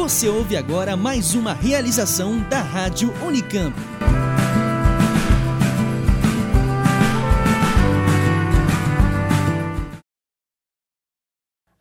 Você 0.00 0.30
ouve 0.30 0.56
agora 0.56 0.96
mais 0.96 1.34
uma 1.34 1.52
realização 1.52 2.40
da 2.48 2.62
Rádio 2.62 3.12
Unicamp. 3.22 3.76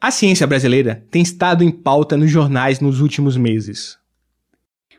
A 0.02 0.12
ciência 0.12 0.46
brasileira 0.46 1.08
tem 1.10 1.21
estado 1.21 1.64
em 1.64 1.71
pauta 1.71 2.18
nos 2.18 2.30
jornais 2.30 2.82
nos 2.82 3.00
últimos 3.00 3.38
meses. 3.38 3.98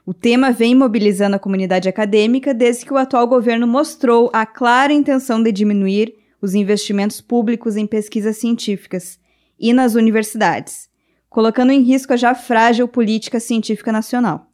O 0.06 0.14
tema 0.14 0.50
vem 0.50 0.74
mobilizando 0.74 1.36
a 1.36 1.38
comunidade 1.38 1.90
acadêmica 1.90 2.54
desde 2.54 2.86
que 2.86 2.92
o 2.94 2.96
atual 2.96 3.28
governo 3.28 3.66
mostrou 3.66 4.30
a 4.32 4.46
clara 4.46 4.94
intenção 4.94 5.42
de 5.42 5.52
diminuir 5.52 6.14
os 6.40 6.54
investimentos 6.54 7.20
públicos 7.20 7.76
em 7.76 7.86
pesquisas 7.86 8.38
científicas 8.38 9.20
e 9.58 9.74
nas 9.74 9.94
universidades, 9.94 10.89
colocando 11.30 11.70
em 11.70 11.80
risco 11.80 12.12
a 12.12 12.16
já 12.16 12.34
frágil 12.34 12.88
política 12.88 13.38
científica 13.38 13.92
nacional. 13.92 14.48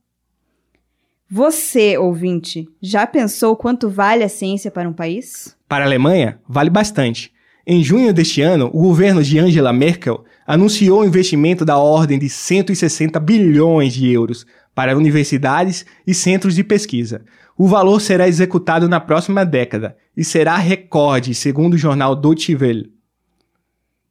Você, 1.28 1.98
ouvinte, 1.98 2.68
já 2.80 3.05
pensou 3.05 3.56
quanto 3.56 3.88
vale 3.88 4.23
a 4.23 4.28
ciência 4.28 4.70
para 4.70 4.88
um 4.88 4.92
país? 4.92 5.56
Para 5.66 5.84
a 5.84 5.88
Alemanha, 5.88 6.38
vale 6.48 6.70
bastante. 6.70 7.32
Em 7.66 7.82
junho 7.82 8.15
deste 8.15 8.42
ano, 8.42 8.70
o 8.73 8.82
governo 8.82 9.24
de 9.24 9.37
Angela 9.41 9.73
Merkel 9.73 10.24
anunciou 10.46 11.01
um 11.01 11.04
investimento 11.04 11.65
da 11.65 11.78
ordem 11.78 12.16
de 12.16 12.28
160 12.28 13.18
bilhões 13.18 13.93
de 13.93 14.09
euros 14.09 14.46
para 14.73 14.96
universidades 14.96 15.84
e 16.06 16.15
centros 16.15 16.54
de 16.54 16.62
pesquisa. 16.62 17.24
O 17.59 17.66
valor 17.66 18.01
será 18.01 18.29
executado 18.29 18.88
na 18.88 19.01
próxima 19.01 19.45
década 19.45 19.96
e 20.16 20.23
será 20.23 20.56
recorde, 20.59 21.34
segundo 21.34 21.74
o 21.74 21.79
jornal 21.79 22.15
Deutsche 22.15 22.54
Welle. 22.54 22.95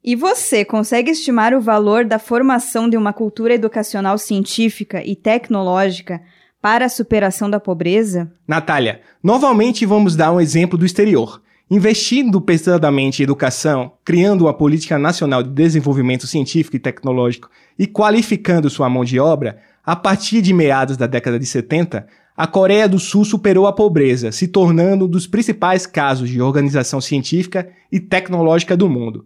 E 0.07 0.15
você 0.15 0.63
consegue 0.63 1.09
estimar 1.09 1.51
o 1.55 1.59
valor 1.59 2.05
da 2.05 2.19
formação 2.19 2.87
de 2.87 2.95
uma 2.95 3.11
cultura 3.11 3.55
educacional 3.55 4.19
científica 4.19 5.03
e 5.03 5.15
tecnológica 5.15 6.21
para 6.61 6.85
a 6.85 6.89
superação 6.89 7.49
da 7.49 7.59
pobreza? 7.59 8.31
Natália, 8.47 9.01
novamente 9.23 9.83
vamos 9.83 10.15
dar 10.15 10.31
um 10.31 10.39
exemplo 10.39 10.77
do 10.77 10.85
exterior. 10.85 11.41
Investindo 11.71 12.39
pesadamente 12.39 13.19
em 13.19 13.23
educação, 13.23 13.93
criando 14.05 14.41
uma 14.41 14.53
política 14.53 14.99
nacional 14.99 15.41
de 15.41 15.49
desenvolvimento 15.49 16.27
científico 16.27 16.75
e 16.75 16.79
tecnológico 16.79 17.49
e 17.79 17.87
qualificando 17.87 18.69
sua 18.69 18.87
mão 18.87 19.03
de 19.03 19.19
obra, 19.19 19.57
a 19.83 19.95
partir 19.95 20.39
de 20.43 20.53
meados 20.53 20.97
da 20.97 21.07
década 21.07 21.39
de 21.39 21.47
70, 21.47 22.05
a 22.37 22.45
Coreia 22.45 22.87
do 22.87 22.99
Sul 22.99 23.25
superou 23.25 23.65
a 23.65 23.73
pobreza, 23.73 24.31
se 24.31 24.47
tornando 24.47 25.05
um 25.05 25.09
dos 25.09 25.25
principais 25.25 25.87
casos 25.87 26.29
de 26.29 26.39
organização 26.39 27.01
científica 27.01 27.67
e 27.91 27.99
tecnológica 27.99 28.77
do 28.77 28.87
mundo. 28.87 29.25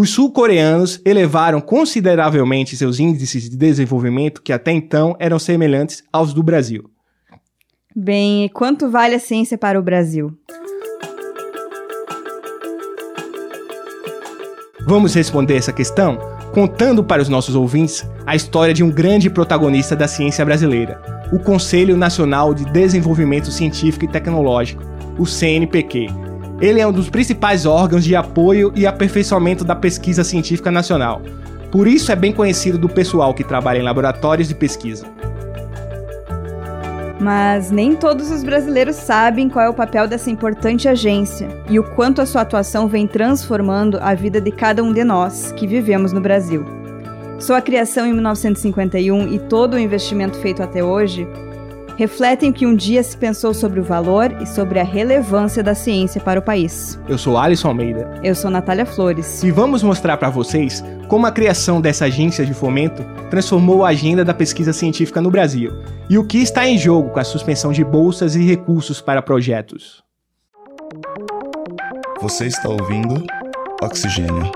Os 0.00 0.10
sul-coreanos 0.10 1.00
elevaram 1.04 1.60
consideravelmente 1.60 2.76
seus 2.76 3.00
índices 3.00 3.50
de 3.50 3.56
desenvolvimento, 3.56 4.40
que 4.40 4.52
até 4.52 4.70
então 4.70 5.16
eram 5.18 5.40
semelhantes 5.40 6.04
aos 6.12 6.32
do 6.32 6.40
Brasil. 6.40 6.88
Bem, 7.96 8.44
e 8.44 8.48
quanto 8.48 8.88
vale 8.88 9.16
a 9.16 9.18
ciência 9.18 9.58
para 9.58 9.76
o 9.76 9.82
Brasil? 9.82 10.32
Vamos 14.86 15.14
responder 15.14 15.56
essa 15.56 15.72
questão 15.72 16.16
contando 16.54 17.02
para 17.02 17.20
os 17.20 17.28
nossos 17.28 17.56
ouvintes 17.56 18.08
a 18.24 18.36
história 18.36 18.72
de 18.72 18.84
um 18.84 18.92
grande 18.92 19.28
protagonista 19.28 19.96
da 19.96 20.06
ciência 20.06 20.44
brasileira, 20.44 21.02
o 21.32 21.40
Conselho 21.40 21.96
Nacional 21.96 22.54
de 22.54 22.64
Desenvolvimento 22.66 23.50
Científico 23.50 24.04
e 24.04 24.08
Tecnológico, 24.08 24.80
o 25.18 25.26
CNPq. 25.26 26.27
Ele 26.60 26.80
é 26.80 26.86
um 26.86 26.92
dos 26.92 27.08
principais 27.08 27.66
órgãos 27.66 28.02
de 28.02 28.16
apoio 28.16 28.72
e 28.74 28.84
aperfeiçoamento 28.84 29.64
da 29.64 29.76
pesquisa 29.76 30.24
científica 30.24 30.72
nacional. 30.72 31.22
Por 31.70 31.86
isso 31.86 32.10
é 32.10 32.16
bem 32.16 32.32
conhecido 32.32 32.76
do 32.76 32.88
pessoal 32.88 33.32
que 33.32 33.44
trabalha 33.44 33.78
em 33.78 33.82
laboratórios 33.82 34.48
de 34.48 34.56
pesquisa. 34.56 35.06
Mas 37.20 37.70
nem 37.70 37.94
todos 37.94 38.30
os 38.30 38.42
brasileiros 38.42 38.96
sabem 38.96 39.48
qual 39.48 39.66
é 39.66 39.68
o 39.68 39.74
papel 39.74 40.08
dessa 40.08 40.30
importante 40.30 40.88
agência 40.88 41.48
e 41.68 41.78
o 41.78 41.84
quanto 41.84 42.20
a 42.20 42.26
sua 42.26 42.42
atuação 42.42 42.88
vem 42.88 43.06
transformando 43.06 43.98
a 44.00 44.14
vida 44.14 44.40
de 44.40 44.50
cada 44.50 44.82
um 44.82 44.92
de 44.92 45.04
nós 45.04 45.52
que 45.52 45.66
vivemos 45.66 46.12
no 46.12 46.20
Brasil. 46.20 46.64
Sua 47.38 47.60
criação 47.60 48.04
em 48.04 48.12
1951 48.12 49.32
e 49.32 49.38
todo 49.38 49.74
o 49.74 49.78
investimento 49.78 50.38
feito 50.38 50.60
até 50.60 50.82
hoje 50.82 51.26
refletem 51.98 52.52
que 52.52 52.64
um 52.64 52.76
dia 52.76 53.02
se 53.02 53.16
pensou 53.16 53.52
sobre 53.52 53.80
o 53.80 53.82
valor 53.82 54.40
e 54.40 54.46
sobre 54.46 54.78
a 54.78 54.84
relevância 54.84 55.64
da 55.64 55.74
ciência 55.74 56.20
para 56.20 56.38
o 56.38 56.42
país. 56.42 56.96
Eu 57.08 57.18
sou 57.18 57.36
Alisson 57.36 57.68
Almeida. 57.68 58.20
Eu 58.22 58.36
sou 58.36 58.52
Natália 58.52 58.86
Flores. 58.86 59.42
E 59.42 59.50
vamos 59.50 59.82
mostrar 59.82 60.16
para 60.16 60.30
vocês 60.30 60.82
como 61.08 61.26
a 61.26 61.32
criação 61.32 61.80
dessa 61.80 62.04
agência 62.04 62.46
de 62.46 62.54
fomento 62.54 63.04
transformou 63.28 63.84
a 63.84 63.88
agenda 63.88 64.24
da 64.24 64.32
pesquisa 64.32 64.72
científica 64.72 65.20
no 65.20 65.28
Brasil 65.28 65.72
e 66.08 66.16
o 66.16 66.24
que 66.24 66.38
está 66.38 66.68
em 66.68 66.78
jogo 66.78 67.10
com 67.10 67.18
a 67.18 67.24
suspensão 67.24 67.72
de 67.72 67.82
bolsas 67.82 68.36
e 68.36 68.44
recursos 68.44 69.00
para 69.00 69.20
projetos. 69.20 70.00
Você 72.20 72.46
está 72.46 72.68
ouvindo 72.68 73.24
Oxigênio 73.82 74.52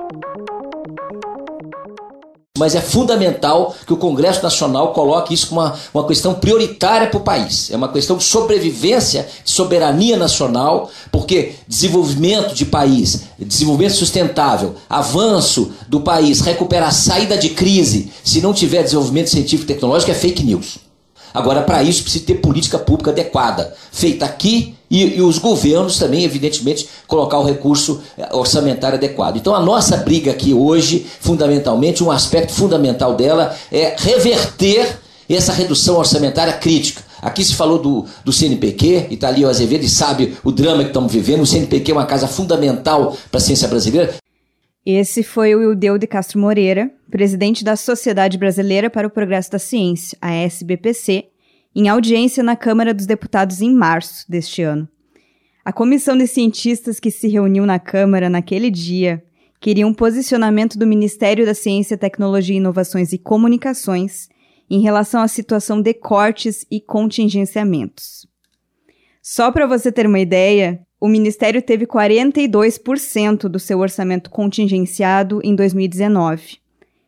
mas 2.63 2.77
é 2.77 2.81
fundamental 2.81 3.75
que 3.85 3.93
o 3.93 3.97
Congresso 3.97 4.41
Nacional 4.41 4.93
coloque 4.93 5.35
isso 5.35 5.49
como 5.49 5.63
uma, 5.63 5.75
uma 5.93 6.07
questão 6.07 6.33
prioritária 6.33 7.09
para 7.09 7.19
o 7.19 7.25
país. 7.25 7.73
É 7.73 7.77
uma 7.77 7.89
questão 7.89 8.17
de 8.17 8.23
sobrevivência, 8.23 9.27
de 9.45 9.51
soberania 9.51 10.17
nacional, 10.17 10.89
porque 11.11 11.57
desenvolvimento 11.67 12.55
de 12.55 12.65
país, 12.65 13.25
desenvolvimento 13.37 13.97
sustentável, 13.97 14.77
avanço 14.89 15.73
do 15.89 16.03
país, 16.03 16.41
recuperar, 16.41 16.95
saída 16.95 17.37
de 17.37 17.49
crise, 17.49 18.13
se 18.23 18.41
não 18.41 18.55
tiver 18.55 18.85
desenvolvimento 18.85 19.31
científico 19.31 19.65
e 19.65 19.75
tecnológico, 19.75 20.13
é 20.13 20.15
fake 20.15 20.45
news. 20.45 20.92
Agora, 21.33 21.63
para 21.63 21.83
isso, 21.83 22.03
precisa 22.03 22.25
ter 22.25 22.35
política 22.35 22.79
pública 22.79 23.11
adequada, 23.11 23.75
feita 23.91 24.25
aqui 24.25 24.75
e, 24.91 25.17
e, 25.17 25.23
os 25.23 25.39
governos 25.39 25.99
também, 25.99 26.25
evidentemente, 26.25 26.87
colocar 27.09 27.39
o 27.39 27.45
recurso 27.45 28.03
eh, 28.19 28.29
orçamentário 28.33 28.99
adequado. 28.99 29.37
Então, 29.37 29.55
a 29.55 29.61
nossa 29.61 29.97
briga 29.97 30.31
aqui 30.31 30.53
hoje, 30.53 31.07
fundamentalmente, 31.21 32.05
um 32.05 32.11
aspecto 32.11 32.53
fundamental 32.53 33.15
dela 33.15 33.57
é 33.73 33.97
reverter 33.99 34.99
essa 35.31 35.53
redução 35.53 35.97
orçamentária 35.97 36.53
crítica. 36.53 37.03
Aqui 37.23 37.43
se 37.43 37.55
falou 37.55 37.79
do, 37.79 38.05
do 38.25 38.33
CNPq, 38.33 39.07
e 39.09 39.15
está 39.15 39.29
ali 39.29 39.45
o 39.45 39.49
Azevedo 39.49 39.85
e 39.85 39.89
sabe 39.89 40.37
o 40.45 40.53
drama 40.53 40.83
que 40.83 40.91
estamos 40.91 41.11
vivendo. 41.11 41.43
O 41.43 41.47
CNPq 41.47 41.93
é 41.93 41.95
uma 41.95 42.05
casa 42.05 42.27
fundamental 42.27 43.17
para 43.31 43.39
a 43.39 43.41
ciência 43.41 43.69
brasileira. 43.69 44.13
Esse 44.85 45.23
foi 45.23 45.55
o 45.55 45.63
Ildeu 45.63 45.97
de 45.97 46.09
Castro 46.09 46.41
Moreira, 46.41 46.93
presidente 47.09 47.63
da 47.63 47.77
Sociedade 47.77 48.37
Brasileira 48.37 48.91
para 48.91 49.07
o 49.07 49.11
Progresso 49.11 49.53
da 49.53 49.59
Ciência, 49.59 50.19
a 50.21 50.33
SBPC, 50.33 51.29
em 51.75 51.89
audiência 51.89 52.43
na 52.43 52.57
Câmara 52.57 52.93
dos 52.93 53.07
Deputados 53.07 53.63
em 53.63 53.73
março 53.73 54.29
deste 54.29 54.61
ano. 54.61 54.89
A 55.65 55.73
comissão 55.73 56.19
de 56.19 56.27
cientistas 56.27 56.99
que 56.99 57.13
se 57.13 57.29
reuniu 57.29 57.65
na 57.65 57.79
Câmara 57.79 58.29
naquele 58.29 58.71
dia 58.73 59.23
queria 59.61 59.87
um 59.87 59.95
posicionamento 59.95 60.77
do 60.77 60.85
Ministério 60.85 61.47
da 61.47 61.55
Ciência, 61.55 61.97
Tecnologia, 61.97 62.57
Inovações 62.57 63.13
e 63.13 63.19
Comunicações 63.19 64.29
em 64.69 64.81
relação 64.81 65.23
à 65.23 65.29
situação 65.29 65.81
de 65.81 65.95
cortes 65.95 66.67
e 66.69 66.81
contingenciamentos. 66.81 68.27
Só 69.23 69.53
para 69.53 69.69
você 69.69 69.93
ter 69.93 70.09
uma 70.09 70.19
ideia, 70.19 70.85
o 71.03 71.09
Ministério 71.09 71.61
teve 71.61 71.85
42% 71.85 73.49
do 73.49 73.59
seu 73.59 73.81
orçamento 73.81 74.31
contingenciado 74.31 75.41
em 75.43 75.53
2019. 75.53 76.59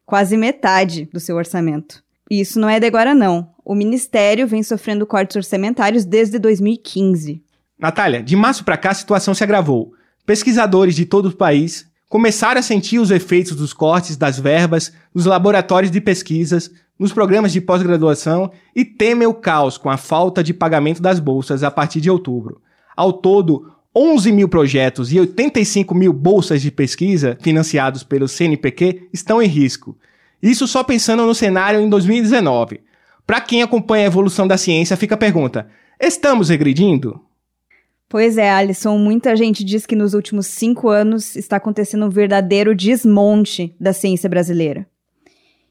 Quase 0.05 0.37
metade 0.37 1.09
do 1.13 1.21
seu 1.21 1.37
orçamento. 1.37 2.03
E 2.29 2.41
isso 2.41 2.59
não 2.59 2.69
é 2.69 2.81
de 2.81 2.87
agora, 2.89 3.15
não. 3.15 3.51
O 3.65 3.73
Ministério 3.73 4.49
vem 4.49 4.65
sofrendo 4.65 5.07
cortes 5.07 5.37
orçamentários 5.37 6.05
desde 6.05 6.41
2015. 6.41 7.41
Natália, 7.79 8.21
de 8.21 8.35
março 8.35 8.65
para 8.65 8.77
cá 8.77 8.91
a 8.91 8.95
situação 8.95 9.33
se 9.33 9.45
agravou. 9.45 9.93
Pesquisadores 10.27 10.97
de 10.97 11.07
todo 11.07 11.27
o 11.27 11.37
país 11.37 11.87
começaram 12.09 12.59
a 12.59 12.65
sentir 12.65 12.99
os 12.99 13.13
efeitos 13.13 13.55
dos 13.55 13.73
cortes 13.73 14.17
das 14.17 14.41
verbas 14.41 14.93
nos 15.15 15.25
laboratórios 15.25 15.93
de 15.93 16.01
pesquisas, 16.01 16.69
nos 16.99 17.13
programas 17.13 17.53
de 17.53 17.61
pós-graduação 17.61 18.51
e 18.75 18.85
temem 18.85 19.29
o 19.29 19.35
caos 19.35 19.79
com 19.79 19.89
a 19.89 19.97
falta 19.97 20.43
de 20.43 20.53
pagamento 20.53 21.01
das 21.01 21.21
bolsas 21.21 21.63
a 21.63 21.71
partir 21.71 22.01
de 22.01 22.11
outubro. 22.11 22.61
Ao 22.97 23.13
todo, 23.13 23.74
11 23.97 24.33
mil 24.33 24.49
projetos 24.49 25.13
e 25.13 25.21
85 25.21 25.95
mil 25.95 26.13
bolsas 26.13 26.61
de 26.61 26.71
pesquisa 26.73 27.39
financiados 27.41 28.03
pelo 28.03 28.27
CNPq 28.27 29.09
estão 29.13 29.41
em 29.41 29.47
risco. 29.47 29.97
Isso 30.43 30.67
só 30.67 30.83
pensando 30.83 31.25
no 31.25 31.35
cenário 31.35 31.81
em 31.81 31.89
2019. 31.89 32.81
Para 33.25 33.41
quem 33.41 33.63
acompanha 33.63 34.05
a 34.05 34.09
evolução 34.09 34.49
da 34.49 34.59
ciência, 34.59 34.97
fica 34.97 35.15
a 35.15 35.19
pergunta: 35.19 35.69
estamos 36.01 36.49
regredindo? 36.49 37.21
Pois 38.09 38.37
é, 38.37 38.51
Alisson, 38.51 38.99
muita 38.99 39.35
gente 39.37 39.65
diz 39.65 39.87
que 39.87 39.97
nos 39.97 40.13
últimos 40.13 40.49
cinco 40.49 40.89
anos 40.89 41.37
está 41.37 41.57
acontecendo 41.57 42.07
um 42.07 42.11
verdadeiro 42.11 42.75
desmonte 42.75 43.75
da 43.81 43.93
ciência 43.93 44.29
brasileira. 44.29 44.87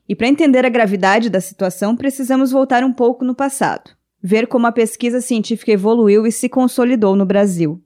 E 0.07 0.15
para 0.15 0.27
entender 0.27 0.65
a 0.65 0.69
gravidade 0.69 1.29
da 1.29 1.41
situação, 1.41 1.95
precisamos 1.95 2.51
voltar 2.51 2.83
um 2.83 2.91
pouco 2.91 3.23
no 3.25 3.35
passado, 3.35 3.91
ver 4.21 4.47
como 4.47 4.65
a 4.65 4.71
pesquisa 4.71 5.19
científica 5.19 5.73
evoluiu 5.73 6.25
e 6.25 6.31
se 6.31 6.47
consolidou 6.47 7.15
no 7.15 7.25
Brasil. 7.25 7.82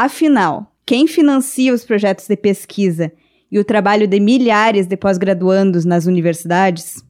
Afinal, 0.00 0.72
quem 0.86 1.08
financia 1.08 1.74
os 1.74 1.84
projetos 1.84 2.28
de 2.28 2.36
pesquisa 2.36 3.10
e 3.50 3.58
o 3.58 3.64
trabalho 3.64 4.06
de 4.06 4.20
milhares 4.20 4.86
de 4.86 4.96
pós-graduandos 4.96 5.84
nas 5.84 6.06
universidades? 6.06 7.02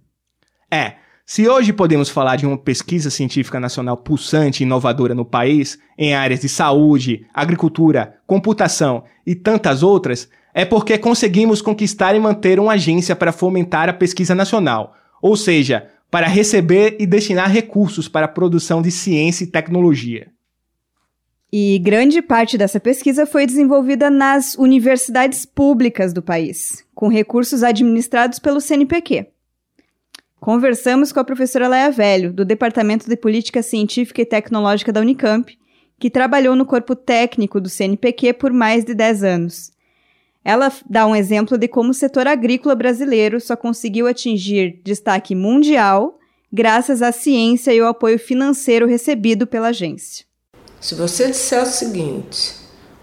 É, 0.73 0.95
Se 1.27 1.47
hoje 1.47 1.71
podemos 1.75 2.09
falar 2.09 2.37
de 2.37 2.47
uma 2.47 2.57
pesquisa 2.57 3.11
científica 3.11 3.61
nacional 3.61 3.99
pulsante 3.99 4.63
e 4.63 4.65
inovadora 4.65 5.15
no 5.15 5.27
país, 5.27 5.79
em 5.99 6.15
áreas 6.15 6.41
de 6.41 6.49
saúde, 6.49 7.27
agricultura, 7.35 8.15
computação 8.27 9.05
e 9.27 9.35
tantas 9.35 9.83
outras, 9.83 10.31
é 10.55 10.65
porque 10.65 10.97
conseguimos 10.97 11.61
conquistar 11.61 12.15
e 12.15 12.19
manter 12.19 12.59
uma 12.59 12.73
agência 12.73 13.15
para 13.15 13.33
fomentar 13.33 13.91
a 13.91 13.93
pesquisa 13.93 14.35
nacional, 14.35 14.95
ou 15.21 15.37
seja, 15.37 15.91
para 16.11 16.27
receber 16.27 16.97
e 16.99 17.07
destinar 17.07 17.51
recursos 17.51 18.09
para 18.09 18.25
a 18.25 18.31
produção 18.31 18.81
de 18.81 18.91
ciência 18.91 19.45
e 19.45 19.49
tecnologia. 19.49 20.29
E 21.51 21.79
grande 21.79 22.21
parte 22.21 22.59
dessa 22.59 22.79
pesquisa 22.79 23.25
foi 23.25 23.47
desenvolvida 23.47 24.11
nas 24.11 24.55
universidades 24.57 25.47
públicas 25.47 26.13
do 26.13 26.21
país, 26.21 26.85
com 26.95 27.09
recursos 27.09 27.63
administrados 27.63 28.39
pelo 28.39 28.61
CNPq. 28.61 29.29
Conversamos 30.39 31.11
com 31.11 31.21
a 31.21 31.25
professora 31.25 31.67
Leia 31.67 31.91
Velho, 31.91 32.35
do 32.35 32.45
Departamento 32.45 33.09
de 33.09 33.17
Política 33.17 33.63
Científica 33.63 34.21
e 34.21 34.27
Tecnológica 34.27 34.93
da 34.93 35.01
Unicamp, 35.01 35.59
que 35.99 36.11
trabalhou 36.11 36.55
no 36.55 36.67
corpo 36.67 36.95
técnico 36.95 37.59
do 37.59 37.71
CNPq 37.71 38.35
por 38.35 38.53
mais 38.53 38.85
de 38.85 38.95
10 38.95 39.25
anos. 39.25 39.73
Ela 40.45 40.71
dá 40.89 41.07
um 41.07 41.17
exemplo 41.17 41.57
de 41.57 41.67
como 41.67 41.91
o 41.91 41.95
setor 41.95 42.27
agrícola 42.27 42.75
brasileiro 42.75 43.41
só 43.41 43.57
conseguiu 43.57 44.07
atingir 44.07 44.81
destaque 44.85 45.35
mundial 45.35 46.19
graças 46.53 47.01
à 47.01 47.11
ciência 47.11 47.73
e 47.73 47.81
ao 47.81 47.89
apoio 47.89 48.19
financeiro 48.19 48.87
recebido 48.87 49.47
pela 49.47 49.69
agência. 49.69 50.28
Se 50.81 50.95
você 50.95 51.27
disser 51.29 51.63
o 51.63 51.67
seguinte, 51.67 52.55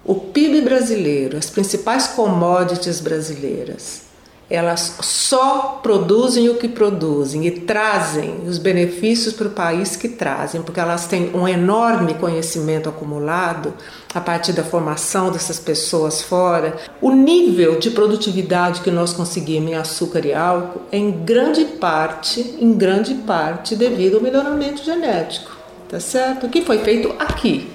o 0.03 0.15
PIB 0.15 0.61
brasileiro, 0.61 1.37
as 1.37 1.49
principais 1.49 2.07
commodities 2.07 3.01
brasileiras, 3.01 4.05
elas 4.49 4.97
só 5.01 5.79
produzem 5.81 6.49
o 6.49 6.55
que 6.55 6.67
produzem 6.67 7.47
e 7.47 7.51
trazem 7.51 8.43
os 8.47 8.59
benefícios 8.59 9.33
para 9.33 9.47
o 9.47 9.51
país 9.51 9.95
que 9.95 10.07
trazem, 10.07 10.61
porque 10.61 10.79
elas 10.79 11.07
têm 11.07 11.35
um 11.35 11.47
enorme 11.47 12.13
conhecimento 12.13 12.87
acumulado 12.87 13.73
a 14.13 14.21
partir 14.21 14.53
da 14.53 14.63
formação 14.63 15.31
dessas 15.31 15.59
pessoas 15.59 16.21
fora. 16.21 16.77
O 17.01 17.11
nível 17.11 17.79
de 17.79 17.89
produtividade 17.89 18.81
que 18.81 18.91
nós 18.91 19.13
conseguimos 19.13 19.71
em 19.71 19.75
açúcar 19.75 20.23
e 20.25 20.33
álcool 20.33 20.83
é 20.91 20.97
em 20.97 21.11
grande 21.11 21.65
parte, 21.65 22.55
em 22.59 22.73
grande 22.73 23.15
parte 23.15 23.75
devido 23.75 24.17
ao 24.17 24.21
melhoramento 24.21 24.83
genético, 24.83 25.54
tá 25.89 25.99
certo? 25.99 26.49
Que 26.49 26.61
foi 26.61 26.79
feito 26.79 27.13
aqui. 27.19 27.71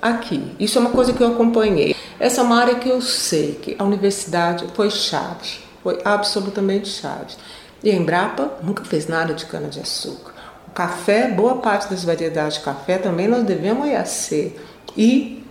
Aqui. 0.00 0.54
Isso 0.58 0.78
é 0.78 0.80
uma 0.80 0.90
coisa 0.90 1.12
que 1.12 1.22
eu 1.22 1.28
acompanhei. 1.28 1.94
Essa 2.18 2.40
é 2.40 2.44
uma 2.44 2.60
área 2.60 2.76
que 2.76 2.88
eu 2.88 3.00
sei 3.00 3.58
que 3.60 3.76
a 3.78 3.84
universidade 3.84 4.66
foi 4.74 4.90
chave 4.90 5.68
foi 5.88 6.00
absolutamente 6.04 6.88
chave. 6.88 7.34
E 7.82 7.90
a 7.90 7.94
Embrapa 7.94 8.58
nunca 8.62 8.84
fez 8.84 9.06
nada 9.06 9.32
de 9.32 9.46
cana-de-açúcar. 9.46 10.34
O 10.66 10.70
café, 10.72 11.28
boa 11.28 11.56
parte 11.56 11.88
das 11.88 12.04
variedades 12.04 12.58
de 12.58 12.64
café 12.64 12.98
também 12.98 13.26
nós 13.26 13.44
devemos 13.44 13.84
ao 13.84 13.88
IAC 13.88 14.54
e 14.96 15.44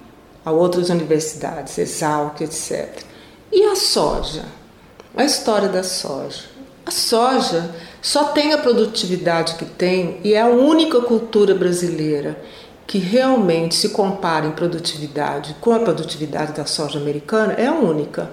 a 0.45 0.51
outras 0.51 0.89
universidades, 0.89 1.77
Exalc, 1.77 2.41
etc. 2.41 3.01
E 3.51 3.63
a 3.63 3.75
soja? 3.75 4.45
A 5.15 5.23
história 5.23 5.69
da 5.69 5.83
soja. 5.83 6.44
A 6.88 6.92
soja 6.92 7.69
só 8.01 8.30
tem 8.30 8.54
a 8.54 8.57
produtividade 8.57 9.56
que 9.56 9.66
tem 9.66 10.22
e 10.24 10.34
é 10.34 10.42
a 10.42 10.48
única 10.48 11.01
cultura 11.01 11.54
brasileira 11.54 12.42
que 12.88 12.98
realmente 12.98 13.75
se 13.75 13.89
compara 13.89 14.45
em 14.45 14.51
produtividade 14.51 15.54
com 15.60 15.74
a 15.74 15.80
produtividade 15.80 16.54
da 16.54 16.66
soja 16.66 16.98
americana, 16.98 17.56
é 17.57 17.68
a 17.68 17.74
única. 17.74 18.31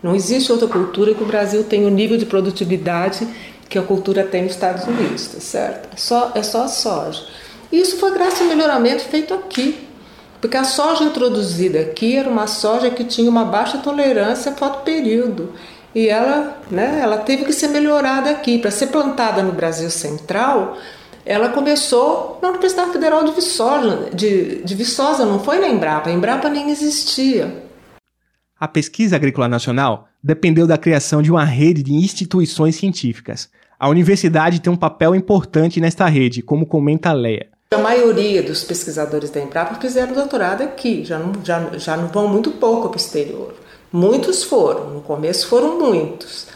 Não 0.00 0.14
existe 0.14 0.52
outra 0.52 0.68
cultura 0.68 1.14
que 1.14 1.22
o 1.24 1.26
Brasil 1.26 1.64
tenha 1.64 1.88
o 1.88 1.90
nível 1.90 2.16
de 2.16 2.24
produtividade 2.24 3.26
que 3.68 3.76
a 3.76 3.82
cultura 3.82 4.22
tem 4.22 4.44
nos 4.44 4.52
Estados 4.52 4.84
Unidos, 4.84 5.26
tá 5.26 5.40
certo? 5.40 5.88
É 5.92 5.96
só, 5.96 6.30
é 6.36 6.44
só 6.44 6.62
a 6.62 6.68
soja. 6.68 7.24
E 7.72 7.80
isso 7.80 7.96
foi 7.96 8.12
graças 8.12 8.40
ao 8.40 8.46
melhoramento 8.46 9.02
feito 9.02 9.34
aqui. 9.34 9.84
Porque 10.40 10.56
a 10.56 10.62
soja 10.62 11.02
introduzida 11.02 11.80
aqui 11.80 12.14
era 12.14 12.28
uma 12.28 12.46
soja 12.46 12.88
que 12.88 13.02
tinha 13.02 13.28
uma 13.28 13.44
baixa 13.44 13.78
tolerância 13.78 14.52
a 14.52 14.54
fotoperíodo. 14.54 15.52
E 15.96 16.10
ela, 16.10 16.60
né, 16.70 17.00
ela 17.02 17.16
teve 17.16 17.46
que 17.46 17.54
ser 17.54 17.68
melhorada 17.68 18.28
aqui. 18.28 18.58
Para 18.58 18.70
ser 18.70 18.88
plantada 18.88 19.42
no 19.42 19.52
Brasil 19.52 19.88
Central, 19.88 20.76
ela 21.24 21.48
começou 21.48 22.38
na 22.42 22.50
Universidade 22.50 22.92
Federal 22.92 23.24
de 23.24 23.32
Viçosa, 23.32 24.10
de, 24.12 24.62
de 24.62 24.74
Viçosa 24.74 25.24
não 25.24 25.40
foi 25.40 25.58
na 25.58 25.68
Embrapa. 25.68 26.10
A 26.10 26.12
Embrapa 26.12 26.50
nem 26.50 26.68
existia. 26.68 27.64
A 28.60 28.68
pesquisa 28.68 29.16
agrícola 29.16 29.48
nacional 29.48 30.06
dependeu 30.22 30.66
da 30.66 30.76
criação 30.76 31.22
de 31.22 31.30
uma 31.30 31.46
rede 31.46 31.82
de 31.82 31.94
instituições 31.94 32.76
científicas. 32.76 33.48
A 33.80 33.88
universidade 33.88 34.60
tem 34.60 34.70
um 34.70 34.76
papel 34.76 35.14
importante 35.14 35.80
nesta 35.80 36.04
rede, 36.04 36.42
como 36.42 36.66
comenta 36.66 37.08
a 37.08 37.14
Leia. 37.14 37.48
A 37.70 37.78
maioria 37.78 38.42
dos 38.42 38.62
pesquisadores 38.62 39.30
da 39.30 39.40
Embrapa 39.40 39.80
fizeram 39.80 40.12
doutorado 40.12 40.60
aqui, 40.60 41.06
já 41.06 41.18
não, 41.18 41.32
já, 41.42 41.70
já 41.78 41.96
não 41.96 42.08
vão 42.08 42.28
muito 42.28 42.50
pouco 42.50 42.90
para 42.90 42.98
o 42.98 43.00
exterior. 43.00 43.65
Muitos 43.92 44.42
foram, 44.42 44.90
no 44.90 45.00
começo 45.00 45.46
foram 45.46 45.78
muitos, 45.78 46.46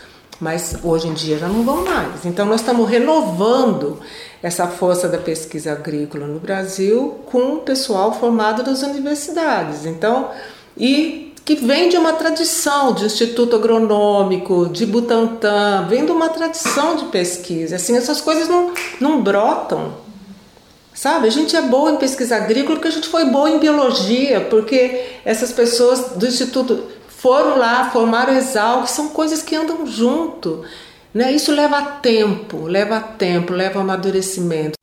mas 0.40 0.76
hoje 0.82 1.08
em 1.08 1.14
dia 1.14 1.38
já 1.38 1.48
não 1.48 1.62
vão 1.62 1.84
mais. 1.84 2.24
Então 2.24 2.46
nós 2.46 2.60
estamos 2.60 2.88
renovando 2.88 3.98
essa 4.42 4.66
força 4.66 5.08
da 5.08 5.18
pesquisa 5.18 5.72
agrícola 5.72 6.26
no 6.26 6.40
Brasil 6.40 7.20
com 7.26 7.54
o 7.54 7.58
pessoal 7.58 8.12
formado 8.12 8.62
das 8.62 8.82
universidades. 8.82 9.86
Então, 9.86 10.30
e 10.76 11.30
que 11.44 11.56
vem 11.56 11.88
de 11.88 11.96
uma 11.96 12.12
tradição 12.12 12.92
de 12.92 13.04
Instituto 13.04 13.56
Agronômico, 13.56 14.68
de 14.68 14.86
Butantan, 14.86 15.86
vem 15.88 16.04
de 16.04 16.12
uma 16.12 16.28
tradição 16.28 16.96
de 16.96 17.06
pesquisa. 17.06 17.76
Assim, 17.76 17.96
essas 17.96 18.20
coisas 18.20 18.48
não, 18.48 18.72
não 19.00 19.22
brotam. 19.22 19.92
Sabe? 20.94 21.26
A 21.26 21.30
gente 21.30 21.56
é 21.56 21.62
boa 21.62 21.92
em 21.92 21.96
pesquisa 21.96 22.36
agrícola 22.36 22.76
porque 22.76 22.88
a 22.88 22.92
gente 22.92 23.08
foi 23.08 23.24
boa 23.24 23.48
em 23.48 23.58
biologia, 23.58 24.42
porque 24.42 25.06
essas 25.24 25.50
pessoas 25.50 26.12
do 26.16 26.26
Instituto 26.26 26.84
foram 27.20 27.58
lá, 27.58 27.90
formaram 27.90 28.34
Exal, 28.34 28.82
que 28.84 28.90
são 28.90 29.10
coisas 29.10 29.42
que 29.42 29.54
andam 29.54 29.86
junto. 29.86 30.64
Né? 31.12 31.30
Isso 31.32 31.52
leva 31.52 31.82
tempo, 31.82 32.62
leva 32.66 32.98
tempo, 32.98 33.52
leva 33.52 33.80
amadurecimento. 33.80 34.78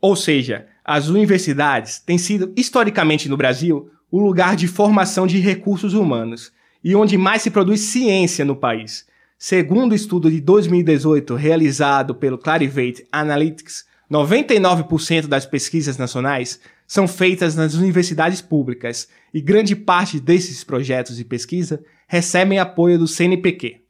Ou 0.00 0.16
seja, 0.16 0.66
as 0.84 1.08
universidades 1.08 2.00
têm 2.00 2.18
sido, 2.18 2.52
historicamente 2.56 3.28
no 3.28 3.36
Brasil, 3.36 3.88
o 4.10 4.20
lugar 4.20 4.56
de 4.56 4.66
formação 4.66 5.28
de 5.28 5.38
recursos 5.38 5.94
humanos 5.94 6.52
e 6.82 6.94
onde 6.96 7.16
mais 7.16 7.42
se 7.42 7.50
produz 7.50 7.80
ciência 7.82 8.44
no 8.44 8.56
país. 8.56 9.06
Segundo 9.38 9.92
o 9.92 9.94
estudo 9.96 10.28
de 10.28 10.40
2018 10.40 11.34
realizado 11.36 12.14
pelo 12.16 12.38
Clarivate 12.38 13.06
Analytics, 13.12 13.84
99% 14.10 15.26
das 15.26 15.46
pesquisas 15.46 15.96
nacionais 15.98 16.58
são 16.86 17.08
feitas 17.08 17.56
nas 17.56 17.74
universidades 17.74 18.40
públicas 18.40 19.08
e 19.34 19.40
grande 19.40 19.74
parte 19.74 20.20
desses 20.20 20.62
projetos 20.62 21.16
de 21.16 21.24
pesquisa 21.24 21.82
recebem 22.06 22.58
apoio 22.58 22.98
do 22.98 23.08
CNPq. 23.08 23.80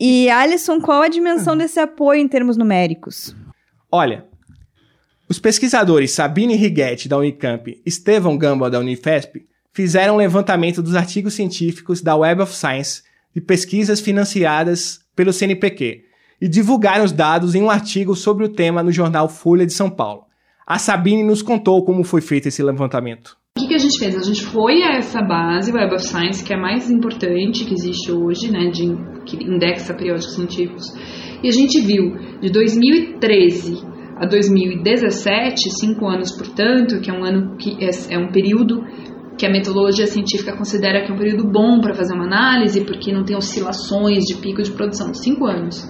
E 0.00 0.30
Alisson, 0.30 0.80
qual 0.80 1.02
a 1.02 1.08
dimensão 1.08 1.56
desse 1.56 1.80
apoio 1.80 2.20
em 2.20 2.28
termos 2.28 2.56
numéricos? 2.56 3.34
Olha, 3.90 4.26
os 5.28 5.38
pesquisadores 5.38 6.12
Sabine 6.12 6.54
Righetti, 6.54 7.08
da 7.08 7.18
Unicamp, 7.18 7.70
e 7.70 7.82
Estevão 7.84 8.38
Gamba, 8.38 8.70
da 8.70 8.78
Unifesp, 8.78 9.46
fizeram 9.72 10.14
um 10.14 10.18
levantamento 10.18 10.82
dos 10.82 10.94
artigos 10.94 11.34
científicos 11.34 12.00
da 12.00 12.16
Web 12.16 12.42
of 12.42 12.54
Science 12.54 13.02
de 13.34 13.40
pesquisas 13.40 14.00
financiadas 14.00 15.00
pelo 15.14 15.32
CNPq 15.32 16.04
e 16.40 16.48
divulgaram 16.48 17.04
os 17.04 17.12
dados 17.12 17.54
em 17.54 17.62
um 17.62 17.70
artigo 17.70 18.14
sobre 18.14 18.44
o 18.44 18.48
tema 18.48 18.82
no 18.82 18.92
jornal 18.92 19.28
Folha 19.28 19.66
de 19.66 19.72
São 19.72 19.90
Paulo. 19.90 20.27
A 20.68 20.78
Sabine 20.78 21.24
nos 21.24 21.40
contou 21.40 21.82
como 21.82 22.04
foi 22.04 22.20
feito 22.20 22.48
esse 22.48 22.62
levantamento. 22.62 23.38
O 23.56 23.60
que, 23.62 23.68
que, 23.68 23.74
a 23.74 23.78
gente 23.78 23.98
fez? 23.98 24.14
A 24.14 24.22
gente 24.22 24.42
foi 24.42 24.82
a 24.82 24.98
essa 24.98 25.22
base, 25.22 25.72
Web 25.72 25.94
of 25.94 26.04
Science, 26.04 26.44
que 26.44 26.52
é 26.52 26.56
a 26.56 26.60
mais 26.60 26.90
importante 26.90 27.64
que 27.64 27.72
existe 27.72 28.12
hoje, 28.12 28.52
né, 28.52 28.68
de, 28.68 28.84
que 29.24 29.42
indexa 29.42 29.94
periódicos 29.94 30.34
científicos, 30.34 30.84
e 31.42 31.48
a 31.48 31.50
gente 31.50 31.80
viu 31.80 32.14
de 32.42 32.50
2013 32.50 33.82
a 34.18 34.26
2017, 34.26 35.70
cinco 35.70 36.06
anos, 36.06 36.36
portanto, 36.36 37.00
que 37.00 37.10
é 37.10 37.14
um 37.14 37.24
ano 37.24 37.56
que 37.56 37.78
é, 37.82 38.14
é 38.14 38.18
um 38.18 38.30
período 38.30 38.84
que 39.38 39.46
a 39.46 39.50
metodologia 39.50 40.06
científica 40.06 40.54
considera 40.54 41.02
que 41.02 41.10
é 41.10 41.14
um 41.14 41.18
período 41.18 41.50
bom 41.50 41.80
para 41.80 41.94
fazer 41.94 42.12
uma 42.12 42.26
análise, 42.26 42.84
porque 42.84 43.10
não 43.10 43.24
tem 43.24 43.34
oscilações 43.34 44.24
de 44.24 44.36
pico 44.36 44.62
de 44.62 44.70
produção. 44.72 45.14
Cinco 45.14 45.46
anos. 45.46 45.82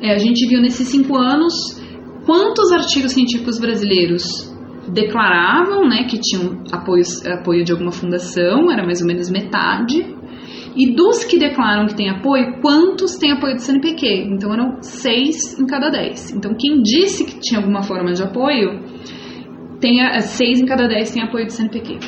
É, 0.00 0.12
a 0.12 0.18
gente 0.18 0.46
viu 0.46 0.60
nesses 0.60 0.86
cinco 0.86 1.16
anos 1.16 1.82
quantos 2.24 2.72
artigos 2.72 3.12
científicos 3.12 3.58
brasileiros 3.58 4.52
declaravam 4.92 5.88
né, 5.88 6.04
que 6.04 6.18
tinham 6.18 6.62
apoio, 6.72 7.02
apoio 7.38 7.64
de 7.64 7.72
alguma 7.72 7.90
fundação, 7.90 8.70
era 8.70 8.84
mais 8.84 9.00
ou 9.00 9.06
menos 9.06 9.30
metade, 9.30 10.14
e 10.76 10.94
dos 10.94 11.24
que 11.24 11.38
declaram 11.38 11.86
que 11.86 11.94
tem 11.94 12.10
apoio, 12.10 12.60
quantos 12.60 13.16
têm 13.16 13.32
apoio 13.32 13.54
do 13.54 13.60
CNPq? 13.60 14.28
Então 14.32 14.52
eram 14.52 14.82
seis 14.82 15.58
em 15.58 15.66
cada 15.66 15.88
dez. 15.88 16.32
Então 16.32 16.52
quem 16.58 16.82
disse 16.82 17.24
que 17.24 17.40
tinha 17.40 17.60
alguma 17.60 17.82
forma 17.82 18.12
de 18.12 18.22
apoio, 18.22 18.80
tem 19.80 19.98
seis 20.20 20.60
em 20.60 20.66
cada 20.66 20.88
dez 20.88 21.12
tem 21.12 21.22
apoio 21.22 21.46
do 21.46 21.52
CNPq. 21.52 21.98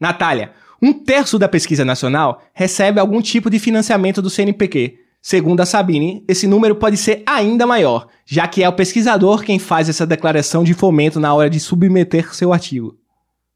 Natália, 0.00 0.52
um 0.82 0.94
terço 0.94 1.38
da 1.38 1.46
pesquisa 1.46 1.84
nacional 1.84 2.42
recebe 2.54 2.98
algum 2.98 3.20
tipo 3.20 3.50
de 3.50 3.58
financiamento 3.58 4.22
do 4.22 4.30
CNPq. 4.30 4.98
Segundo 5.22 5.60
a 5.60 5.66
Sabine, 5.66 6.24
esse 6.26 6.46
número 6.46 6.74
pode 6.76 6.96
ser 6.96 7.22
ainda 7.26 7.66
maior, 7.66 8.06
já 8.24 8.48
que 8.48 8.62
é 8.62 8.68
o 8.68 8.72
pesquisador 8.72 9.42
quem 9.42 9.58
faz 9.58 9.88
essa 9.88 10.06
declaração 10.06 10.64
de 10.64 10.72
fomento 10.72 11.20
na 11.20 11.34
hora 11.34 11.50
de 11.50 11.60
submeter 11.60 12.34
seu 12.34 12.52
artigo. 12.52 12.99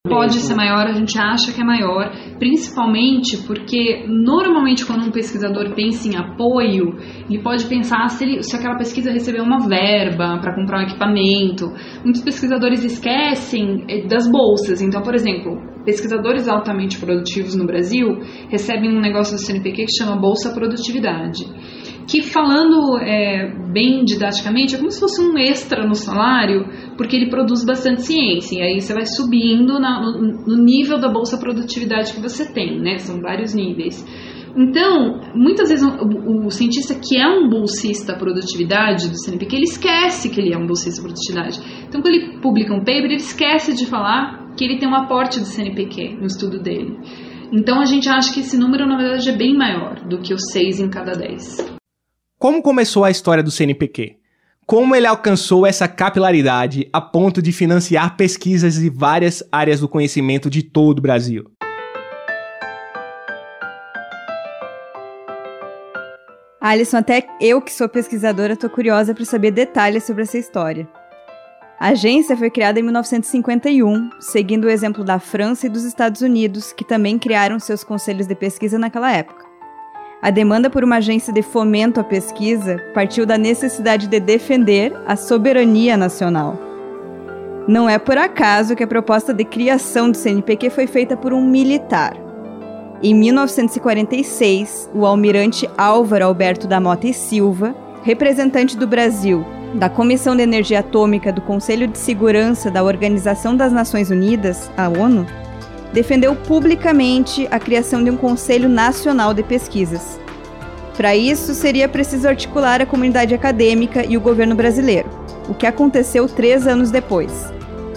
Pode 0.06 0.34
ser 0.34 0.54
maior, 0.54 0.86
a 0.86 0.92
gente 0.92 1.18
acha 1.18 1.50
que 1.50 1.62
é 1.62 1.64
maior, 1.64 2.12
principalmente 2.38 3.38
porque 3.46 4.04
normalmente 4.06 4.84
quando 4.84 5.06
um 5.06 5.10
pesquisador 5.10 5.74
pensa 5.74 6.06
em 6.06 6.14
apoio, 6.14 6.98
ele 7.26 7.42
pode 7.42 7.64
pensar 7.64 8.06
se, 8.10 8.22
ele, 8.22 8.42
se 8.42 8.54
aquela 8.54 8.76
pesquisa 8.76 9.10
recebeu 9.10 9.42
uma 9.42 9.66
verba 9.66 10.38
para 10.42 10.54
comprar 10.54 10.80
um 10.80 10.82
equipamento. 10.82 11.72
Muitos 12.04 12.20
pesquisadores 12.20 12.84
esquecem 12.84 13.86
eh, 13.88 14.06
das 14.06 14.30
bolsas. 14.30 14.82
Então, 14.82 15.00
por 15.00 15.14
exemplo, 15.14 15.56
pesquisadores 15.86 16.48
altamente 16.48 16.98
produtivos 16.98 17.56
no 17.56 17.64
Brasil 17.64 18.18
recebem 18.50 18.94
um 18.94 19.00
negócio 19.00 19.34
do 19.36 19.40
CNPq 19.40 19.86
que 19.86 20.04
chama 20.04 20.20
Bolsa 20.20 20.52
Produtividade 20.52 21.46
que 22.06 22.22
falando 22.22 22.98
é, 22.98 23.52
bem 23.72 24.04
didaticamente 24.04 24.74
é 24.74 24.78
como 24.78 24.90
se 24.90 25.00
fosse 25.00 25.22
um 25.22 25.36
extra 25.38 25.86
no 25.86 25.94
salário, 25.94 26.66
porque 26.96 27.16
ele 27.16 27.30
produz 27.30 27.64
bastante 27.64 28.02
ciência, 28.02 28.56
e 28.56 28.62
aí 28.62 28.80
você 28.80 28.92
vai 28.92 29.06
subindo 29.06 29.78
na, 29.78 30.00
no, 30.00 30.56
nível 30.62 30.98
da 30.98 31.08
bolsa 31.08 31.38
produtividade 31.38 32.12
que 32.12 32.20
você 32.20 32.50
tem, 32.52 32.80
né? 32.80 32.98
São 32.98 33.20
vários 33.20 33.54
níveis. 33.54 34.04
Então, 34.56 35.20
muitas 35.34 35.68
vezes 35.68 35.84
o, 35.84 36.46
o, 36.46 36.50
cientista 36.50 36.94
que 36.94 37.18
é 37.18 37.26
um 37.26 37.48
bolsista 37.48 38.16
produtividade 38.16 39.08
do 39.08 39.18
CNPq, 39.18 39.56
ele 39.56 39.64
esquece 39.64 40.30
que 40.30 40.40
ele 40.40 40.54
é 40.54 40.58
um 40.58 40.66
bolsista 40.66 41.02
produtividade. 41.02 41.58
Então, 41.88 42.00
quando 42.00 42.14
ele 42.14 42.38
publica 42.38 42.72
um 42.72 42.78
paper, 42.78 43.06
ele 43.06 43.16
esquece 43.16 43.74
de 43.74 43.86
falar 43.86 44.54
que 44.56 44.64
ele 44.64 44.78
tem 44.78 44.88
um 44.88 44.94
aporte 44.94 45.40
do 45.40 45.46
CNPq 45.46 46.18
no 46.20 46.26
estudo 46.26 46.62
dele. 46.62 46.96
Então, 47.52 47.80
a 47.80 47.84
gente 47.84 48.08
acha 48.08 48.32
que 48.32 48.40
esse 48.40 48.56
número, 48.56 48.86
na 48.86 48.96
verdade, 48.96 49.28
é 49.28 49.36
bem 49.36 49.56
maior 49.56 50.06
do 50.08 50.18
que 50.18 50.32
os 50.32 50.52
6 50.52 50.80
em 50.80 50.88
cada 50.88 51.12
10. 51.12 51.74
Como 52.44 52.60
começou 52.60 53.04
a 53.04 53.10
história 53.10 53.42
do 53.42 53.50
CNPq? 53.50 54.18
Como 54.66 54.94
ele 54.94 55.06
alcançou 55.06 55.64
essa 55.64 55.88
capilaridade 55.88 56.86
a 56.92 57.00
ponto 57.00 57.40
de 57.40 57.50
financiar 57.52 58.18
pesquisas 58.18 58.74
de 58.74 58.90
várias 58.90 59.42
áreas 59.50 59.80
do 59.80 59.88
conhecimento 59.88 60.50
de 60.50 60.62
todo 60.62 60.98
o 60.98 61.00
Brasil? 61.00 61.50
Alisson, 66.60 66.98
até 66.98 67.26
eu 67.40 67.62
que 67.62 67.72
sou 67.72 67.88
pesquisadora 67.88 68.52
estou 68.52 68.68
curiosa 68.68 69.14
para 69.14 69.24
saber 69.24 69.50
detalhes 69.50 70.04
sobre 70.04 70.24
essa 70.24 70.36
história. 70.36 70.86
A 71.80 71.88
agência 71.92 72.36
foi 72.36 72.50
criada 72.50 72.78
em 72.78 72.82
1951, 72.82 74.10
seguindo 74.20 74.66
o 74.66 74.70
exemplo 74.70 75.02
da 75.02 75.18
França 75.18 75.64
e 75.64 75.70
dos 75.70 75.84
Estados 75.84 76.20
Unidos, 76.20 76.74
que 76.74 76.84
também 76.84 77.18
criaram 77.18 77.58
seus 77.58 77.82
conselhos 77.82 78.26
de 78.26 78.34
pesquisa 78.34 78.78
naquela 78.78 79.10
época. 79.10 79.43
A 80.24 80.30
demanda 80.30 80.70
por 80.70 80.82
uma 80.82 80.96
agência 80.96 81.30
de 81.30 81.42
fomento 81.42 82.00
à 82.00 82.02
pesquisa 82.02 82.82
partiu 82.94 83.26
da 83.26 83.36
necessidade 83.36 84.06
de 84.06 84.18
defender 84.18 84.90
a 85.06 85.16
soberania 85.16 85.98
nacional. 85.98 86.58
Não 87.68 87.90
é 87.90 87.98
por 87.98 88.16
acaso 88.16 88.74
que 88.74 88.82
a 88.82 88.86
proposta 88.86 89.34
de 89.34 89.44
criação 89.44 90.10
do 90.10 90.16
CNPq 90.16 90.70
foi 90.70 90.86
feita 90.86 91.14
por 91.14 91.34
um 91.34 91.46
militar. 91.46 92.16
Em 93.02 93.12
1946, 93.14 94.88
o 94.94 95.04
almirante 95.04 95.68
Álvaro 95.76 96.24
Alberto 96.24 96.66
da 96.66 96.80
Mota 96.80 97.06
e 97.06 97.12
Silva, 97.12 97.74
representante 98.02 98.78
do 98.78 98.86
Brasil 98.86 99.44
da 99.74 99.90
Comissão 99.90 100.34
de 100.34 100.42
Energia 100.42 100.80
Atômica 100.80 101.30
do 101.30 101.42
Conselho 101.42 101.86
de 101.86 101.98
Segurança 101.98 102.70
da 102.70 102.82
Organização 102.82 103.54
das 103.54 103.72
Nações 103.72 104.08
Unidas, 104.08 104.70
a 104.74 104.88
ONU, 104.88 105.26
defendeu 105.94 106.34
publicamente 106.34 107.46
a 107.52 107.58
criação 107.60 108.02
de 108.02 108.10
um 108.10 108.16
Conselho 108.16 108.68
Nacional 108.68 109.32
de 109.32 109.44
Pesquisas. 109.44 110.18
Para 110.96 111.14
isso, 111.14 111.54
seria 111.54 111.88
preciso 111.88 112.26
articular 112.26 112.82
a 112.82 112.86
comunidade 112.86 113.32
acadêmica 113.32 114.04
e 114.04 114.16
o 114.16 114.20
governo 114.20 114.56
brasileiro, 114.56 115.08
o 115.48 115.54
que 115.54 115.68
aconteceu 115.68 116.28
três 116.28 116.66
anos 116.66 116.90
depois, 116.90 117.30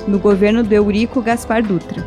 no 0.08 0.20
governo 0.20 0.64
do 0.64 0.72
Eurico 0.74 1.24
Gaspar 1.24 1.64
Dutra. 1.64 2.06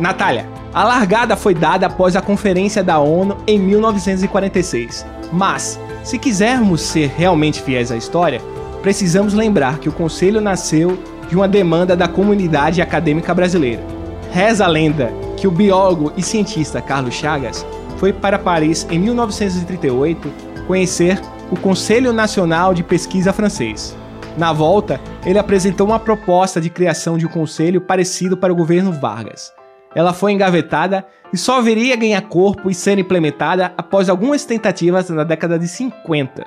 Natália, 0.00 0.48
a 0.74 0.82
largada 0.82 1.36
foi 1.36 1.54
dada 1.54 1.86
após 1.86 2.16
a 2.16 2.20
Conferência 2.20 2.82
da 2.82 2.98
ONU 2.98 3.36
em 3.46 3.60
1946. 3.60 5.06
Mas, 5.32 5.78
se 6.02 6.18
quisermos 6.18 6.82
ser 6.82 7.12
realmente 7.16 7.62
fiéis 7.62 7.92
à 7.92 7.96
história, 7.96 8.40
precisamos 8.82 9.34
lembrar 9.34 9.78
que 9.78 9.88
o 9.88 9.92
Conselho 9.92 10.40
nasceu 10.40 10.98
de 11.28 11.36
uma 11.36 11.46
demanda 11.46 11.94
da 11.94 12.08
comunidade 12.08 12.82
acadêmica 12.82 13.32
brasileira 13.32 14.01
Reza 14.32 14.64
a 14.64 14.66
lenda 14.66 15.12
que 15.36 15.46
o 15.46 15.50
biólogo 15.50 16.10
e 16.16 16.22
cientista 16.22 16.80
Carlos 16.80 17.14
Chagas 17.14 17.66
foi 17.98 18.14
para 18.14 18.38
Paris 18.38 18.86
em 18.90 18.98
1938 18.98 20.32
conhecer 20.66 21.20
o 21.50 21.56
Conselho 21.60 22.14
Nacional 22.14 22.72
de 22.72 22.82
Pesquisa 22.82 23.30
francês. 23.30 23.94
Na 24.38 24.50
volta, 24.50 24.98
ele 25.26 25.38
apresentou 25.38 25.86
uma 25.86 26.00
proposta 26.00 26.62
de 26.62 26.70
criação 26.70 27.18
de 27.18 27.26
um 27.26 27.28
conselho 27.28 27.82
parecido 27.82 28.34
para 28.34 28.50
o 28.50 28.56
governo 28.56 28.90
Vargas. 28.90 29.52
Ela 29.94 30.14
foi 30.14 30.32
engavetada 30.32 31.04
e 31.30 31.36
só 31.36 31.60
viria 31.60 31.94
ganhar 31.94 32.22
corpo 32.22 32.70
e 32.70 32.74
ser 32.74 32.98
implementada 32.98 33.74
após 33.76 34.08
algumas 34.08 34.46
tentativas 34.46 35.10
na 35.10 35.24
década 35.24 35.58
de 35.58 35.68
50. 35.68 36.46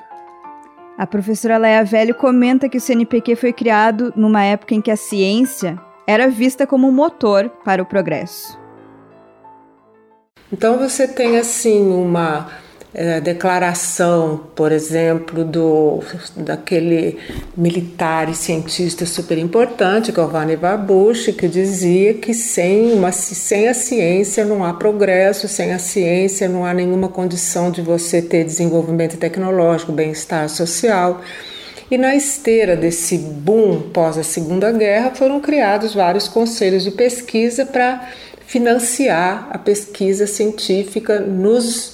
A 0.98 1.06
professora 1.06 1.60
Leia 1.60 1.86
Velho 1.86 2.16
comenta 2.16 2.68
que 2.68 2.80
o 2.80 2.82
CNPq 2.82 3.36
foi 3.36 3.54
criado 3.54 4.12
numa 4.16 4.44
época 4.44 4.74
em 4.74 4.82
que 4.82 4.90
a 4.90 4.98
ciência 4.98 5.80
era 6.08 6.28
vista 6.30 6.68
como 6.68 6.88
um 6.88 6.92
motor 6.92 7.50
para 7.64 7.82
o 7.82 7.86
progresso. 7.86 8.58
Então 10.52 10.78
você 10.78 11.08
tem 11.08 11.38
assim 11.38 11.92
uma 11.92 12.48
é, 12.96 13.20
declaração, 13.20 14.40
por 14.56 14.72
exemplo, 14.72 15.44
do 15.44 16.00
daquele 16.38 17.18
militar 17.58 18.30
e 18.30 18.34
cientista 18.34 19.06
super 19.06 19.38
importante, 19.38 20.14
Giovanni 20.14 20.56
Barbucci, 20.56 21.34
que 21.34 21.48
dizia 21.48 22.14
que 22.14 22.34
sem, 22.34 22.94
uma, 22.94 23.12
sem 23.12 23.68
a 23.68 23.74
ciência 23.74 24.46
não 24.46 24.64
há 24.64 24.74
progresso, 24.74 25.48
sem 25.48 25.74
a 25.74 25.80
ciência 25.80 26.48
não 26.48 26.64
há 26.64 26.74
nenhuma 26.74 27.10
condição 27.10 27.70
de 27.70 27.82
você 27.82 28.22
ter 28.22 28.46
desenvolvimento 28.46 29.18
tecnológico, 29.18 29.92
bem-estar 29.92 30.48
social. 30.48 31.22
E 31.90 31.98
na 31.98 32.16
esteira 32.16 32.76
desse 32.76 33.18
boom 33.18 33.90
pós 33.94 34.18
a 34.18 34.24
Segunda 34.24 34.72
Guerra 34.72 35.12
foram 35.12 35.40
criados 35.40 35.94
vários 35.94 36.28
conselhos 36.28 36.84
de 36.84 36.92
pesquisa 36.92 37.66
para 37.66 38.10
financiar 38.48 39.48
a 39.52 39.58
pesquisa 39.58 40.26
científica 40.26 41.20
nos 41.20 41.94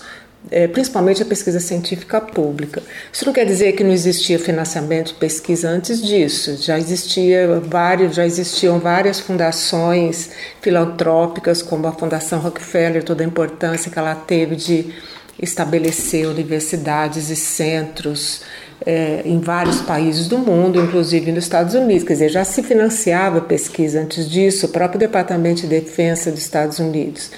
é, 0.50 0.68
principalmente 0.68 1.22
a 1.22 1.26
pesquisa 1.26 1.60
científica 1.60 2.20
pública. 2.20 2.82
Isso 3.14 3.26
não 3.26 3.34
quer 3.34 3.46
dizer 3.46 3.74
que 3.74 3.84
não 3.84 3.92
existia 3.92 4.40
financiamento 4.40 5.10
de 5.10 5.14
pesquisa 5.14 5.70
antes 5.70 6.02
disso. 6.02 6.58
Já 6.58 6.80
existia 6.80 7.60
vários, 7.60 8.16
já 8.16 8.26
existiam 8.26 8.80
várias 8.80 9.20
fundações 9.20 10.32
filantrópicas, 10.60 11.62
como 11.62 11.86
a 11.86 11.92
Fundação 11.92 12.40
Rockefeller, 12.40 13.04
toda 13.04 13.24
a 13.24 13.28
importância 13.28 13.92
que 13.92 14.00
ela 14.00 14.16
teve 14.16 14.56
de 14.56 14.94
estabelecer 15.40 16.28
universidades 16.28 17.30
e 17.30 17.36
centros 17.36 18.42
é, 18.86 19.22
em 19.26 19.40
vários 19.40 19.82
países 19.82 20.28
do 20.28 20.38
mundo, 20.38 20.80
inclusive 20.80 21.32
nos 21.32 21.44
Estados 21.44 21.74
Unidos. 21.74 22.04
Quer 22.04 22.14
dizer, 22.14 22.30
já 22.30 22.44
se 22.44 22.64
financiava 22.64 23.42
pesquisa 23.42 24.02
antes 24.02 24.30
disso, 24.30 24.66
o 24.66 24.70
próprio 24.70 25.00
Departamento 25.00 25.62
de 25.62 25.68
Defesa 25.68 26.32
dos 26.32 26.42
Estados 26.42 26.80
Unidos. 26.80 27.32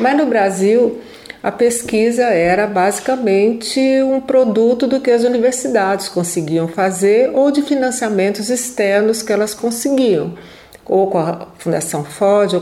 Mas 0.00 0.16
no 0.16 0.26
Brasil, 0.26 1.00
a 1.42 1.52
pesquisa 1.52 2.24
era 2.24 2.66
basicamente 2.66 3.78
um 4.02 4.20
produto 4.20 4.86
do 4.86 5.00
que 5.00 5.10
as 5.10 5.24
universidades 5.24 6.08
conseguiam 6.08 6.68
fazer 6.68 7.30
ou 7.34 7.50
de 7.50 7.62
financiamentos 7.62 8.48
externos 8.48 9.22
que 9.22 9.32
elas 9.32 9.52
conseguiam, 9.52 10.38
ou 10.86 11.10
com 11.10 11.18
a 11.18 11.48
Fundação 11.58 12.04
Ford 12.04 12.54
ou 12.54 12.60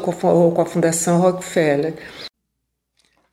com 0.53 0.61
a 0.61 0.67
Fundação 0.67 1.21
Rockefeller. 1.21 1.95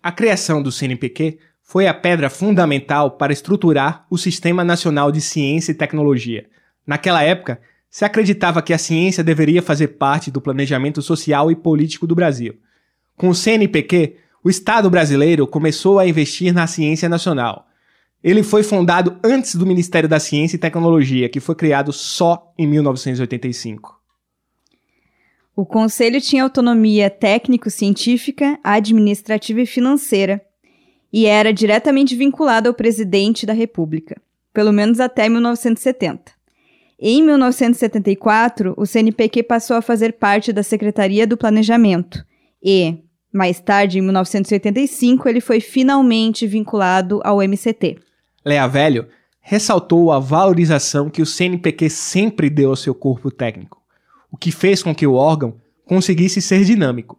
A 0.01 0.11
criação 0.11 0.61
do 0.61 0.71
CNPq 0.71 1.39
foi 1.69 1.85
a 1.85 1.93
pedra 1.93 2.31
fundamental 2.31 3.11
para 3.11 3.31
estruturar 3.31 4.03
o 4.09 4.17
Sistema 4.17 4.63
Nacional 4.63 5.11
de 5.11 5.21
Ciência 5.21 5.71
e 5.71 5.75
Tecnologia. 5.75 6.47
Naquela 6.85 7.21
época, 7.21 7.61
se 7.91 8.03
acreditava 8.03 8.59
que 8.63 8.73
a 8.73 8.77
ciência 8.79 9.23
deveria 9.23 9.61
fazer 9.61 9.89
parte 9.89 10.31
do 10.31 10.41
planejamento 10.41 10.99
social 10.99 11.51
e 11.51 11.55
político 11.55 12.07
do 12.07 12.15
Brasil. 12.15 12.55
Com 13.15 13.29
o 13.29 13.35
CNPq, 13.35 14.15
o 14.43 14.49
Estado 14.49 14.89
brasileiro 14.89 15.45
começou 15.45 15.99
a 15.99 16.07
investir 16.07 16.51
na 16.51 16.65
ciência 16.65 17.07
nacional. 17.07 17.67
Ele 18.23 18.41
foi 18.41 18.63
fundado 18.63 19.19
antes 19.23 19.53
do 19.53 19.63
Ministério 19.63 20.09
da 20.09 20.19
Ciência 20.19 20.55
e 20.55 20.59
Tecnologia, 20.59 21.29
que 21.29 21.39
foi 21.39 21.53
criado 21.53 21.93
só 21.93 22.51
em 22.57 22.65
1985. 22.65 23.95
O 25.55 25.67
Conselho 25.67 26.19
tinha 26.19 26.41
autonomia 26.41 27.11
técnico-científica, 27.11 28.57
administrativa 28.63 29.61
e 29.61 29.67
financeira, 29.67 30.48
e 31.11 31.25
era 31.25 31.53
diretamente 31.53 32.15
vinculado 32.15 32.67
ao 32.67 32.73
presidente 32.73 33.45
da 33.45 33.53
República, 33.53 34.15
pelo 34.53 34.71
menos 34.71 34.99
até 34.99 35.27
1970. 35.27 36.31
Em 36.99 37.23
1974, 37.23 38.73
o 38.77 38.85
CNPq 38.85 39.43
passou 39.43 39.77
a 39.77 39.81
fazer 39.81 40.13
parte 40.13 40.51
da 40.51 40.61
Secretaria 40.61 41.25
do 41.25 41.37
Planejamento 41.37 42.25
e, 42.61 42.97
mais 43.31 43.59
tarde, 43.61 43.99
em 43.99 44.01
1985, 44.01 45.29
ele 45.29 45.39
foi 45.39 45.61
finalmente 45.61 46.45
vinculado 46.45 47.21
ao 47.23 47.41
MCT. 47.41 47.99
Lea 48.45 48.67
Velho 48.67 49.07
ressaltou 49.39 50.11
a 50.11 50.19
valorização 50.19 51.09
que 51.09 51.21
o 51.21 51.25
CNPq 51.25 51.89
sempre 51.89 52.49
deu 52.49 52.69
ao 52.71 52.75
seu 52.75 52.93
corpo 52.93 53.31
técnico, 53.31 53.81
o 54.29 54.37
que 54.37 54.51
fez 54.51 54.83
com 54.83 54.93
que 54.93 55.07
o 55.07 55.13
órgão 55.13 55.55
conseguisse 55.85 56.41
ser 56.41 56.63
dinâmico. 56.65 57.17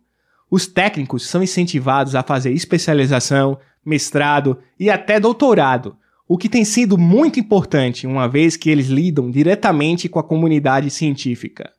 Os 0.50 0.66
técnicos 0.66 1.26
são 1.26 1.42
incentivados 1.42 2.14
a 2.14 2.22
fazer 2.22 2.52
especialização, 2.52 3.58
mestrado 3.84 4.58
e 4.78 4.90
até 4.90 5.18
doutorado, 5.18 5.96
o 6.28 6.38
que 6.38 6.48
tem 6.48 6.64
sido 6.64 6.96
muito 6.96 7.40
importante, 7.40 8.06
uma 8.06 8.28
vez 8.28 8.56
que 8.56 8.70
eles 8.70 8.86
lidam 8.86 9.30
diretamente 9.30 10.08
com 10.08 10.18
a 10.18 10.22
comunidade 10.22 10.90
científica. 10.90 11.72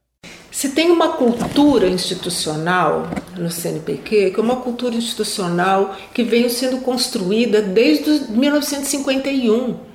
Se 0.51 0.72
tem 0.72 0.91
uma 0.91 1.13
cultura 1.13 1.88
institucional 1.88 3.08
no 3.38 3.50
CNPq, 3.50 4.31
que 4.31 4.39
é 4.39 4.43
uma 4.43 4.58
cultura 4.58 4.93
institucional 4.93 5.96
que 6.13 6.24
veio 6.24 6.50
sendo 6.50 6.79
construída 6.79 7.62
desde 7.62 8.29
1951 8.31 9.90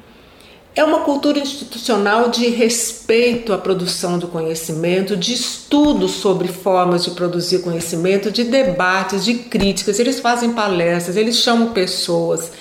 é 0.77 0.85
uma 0.85 1.01
cultura 1.01 1.39
institucional 1.39 2.29
de 2.29 2.49
respeito 2.49 3.55
à 3.55 3.57
produção 3.57 4.19
do 4.19 4.29
conhecimento, 4.29 5.17
de 5.17 5.33
estudo 5.33 6.07
sobre 6.07 6.49
formas 6.49 7.03
de 7.03 7.13
produzir 7.13 7.61
conhecimento, 7.61 8.31
de 8.31 8.45
debates, 8.45 9.25
de 9.25 9.35
críticas. 9.35 9.99
Eles 9.99 10.21
fazem 10.21 10.53
palestras, 10.53 11.17
eles 11.17 11.37
chamam 11.37 11.73
pessoas. 11.73 12.53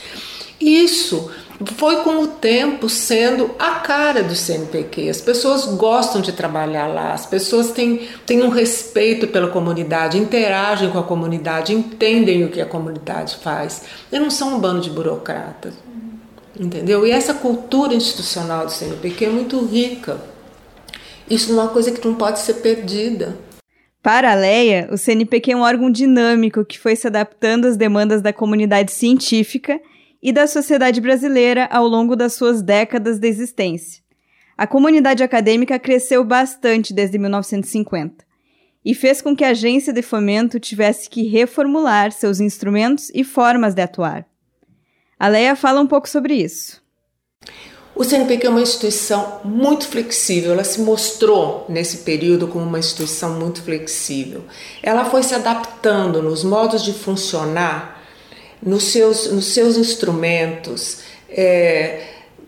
Isso 0.62 1.30
foi 1.76 1.98
com 2.04 2.24
o 2.24 2.28
tempo 2.28 2.88
sendo 2.88 3.52
a 3.60 3.72
cara 3.80 4.24
do 4.24 4.34
CNPq. 4.34 5.10
As 5.10 5.20
pessoas 5.20 5.66
gostam 5.66 6.22
de 6.22 6.32
trabalhar 6.32 6.88
lá, 6.88 7.12
as 7.12 7.26
pessoas 7.26 7.72
têm, 7.72 8.08
têm 8.26 8.42
um 8.44 8.50
respeito 8.50 9.28
pela 9.28 9.50
comunidade, 9.50 10.18
interagem 10.18 10.90
com 10.90 11.00
a 11.00 11.04
comunidade, 11.04 11.74
entendem 11.74 12.46
o 12.46 12.50
que 12.50 12.62
a 12.62 12.66
comunidade 12.66 13.36
faz. 13.44 13.82
Eles 14.10 14.24
não 14.24 14.32
são 14.32 14.56
um 14.56 14.60
bando 14.60 14.80
de 14.80 14.90
burocratas 14.90 15.74
entendeu? 16.60 17.06
E 17.06 17.12
essa 17.12 17.34
cultura 17.34 17.94
institucional 17.94 18.66
do 18.66 18.72
CNPq 18.72 19.26
é 19.26 19.30
muito 19.30 19.64
rica. 19.66 20.20
Isso 21.30 21.52
é 21.52 21.56
uma 21.56 21.70
coisa 21.70 21.92
que 21.92 22.06
não 22.06 22.16
pode 22.16 22.40
ser 22.40 22.56
perdida. 22.56 23.38
Para 24.02 24.32
a 24.32 24.36
Leia, 24.36 24.88
o 24.92 24.98
CNPq 24.98 25.52
é 25.52 25.56
um 25.56 25.62
órgão 25.62 25.90
dinâmico 25.90 26.64
que 26.64 26.78
foi 26.78 26.96
se 26.96 27.08
adaptando 27.08 27.66
às 27.66 27.76
demandas 27.76 28.22
da 28.22 28.32
comunidade 28.32 28.92
científica 28.92 29.82
e 30.22 30.32
da 30.32 30.46
sociedade 30.46 31.02
brasileira 31.02 31.68
ao 31.72 31.88
longo 31.88 32.16
das 32.16 32.34
suas 32.34 32.62
décadas 32.62 33.18
de 33.18 33.28
existência. 33.28 34.04
A 34.58 34.68
comunidade 34.68 35.24
acadêmica 35.24 35.78
cresceu 35.80 36.24
bastante 36.24 36.94
desde 36.94 37.18
1950 37.18 38.24
e 38.86 38.94
fez 38.94 39.22
com 39.22 39.36
que 39.36 39.44
a 39.44 39.50
agência 39.50 39.92
de 39.92 40.04
fomento 40.04 40.60
tivesse 40.60 41.10
que 41.10 41.24
reformular 41.24 42.12
seus 42.12 42.40
instrumentos 42.40 43.12
e 43.14 43.24
formas 43.24 43.74
de 43.74 43.82
atuar. 43.82 44.26
A 45.20 45.28
Leia 45.28 45.56
fala 45.56 45.82
um 45.82 45.88
pouco 45.88 46.10
sobre 46.10 46.36
isso. 46.36 46.84
O 47.96 48.04
CNPq 48.04 48.48
é 48.48 48.50
uma 48.50 48.62
instituição 48.62 49.40
muito 49.46 49.88
flexível, 49.88 50.52
ela 50.52 50.66
se 50.66 50.82
mostrou 50.82 51.66
nesse 51.70 52.00
período 52.00 52.46
como 52.46 52.66
uma 52.66 52.78
instituição 52.78 53.40
muito 53.40 53.62
flexível. 53.62 54.44
Ela 54.84 55.06
foi 55.06 55.24
se 55.24 55.34
adaptando 55.34 56.22
nos 56.22 56.44
modos 56.44 56.84
de 56.84 56.92
funcionar, 56.92 58.04
nos 58.62 58.84
seus, 58.84 59.32
nos 59.32 59.46
seus 59.46 59.78
instrumentos, 59.78 60.98
é, 61.30 62.04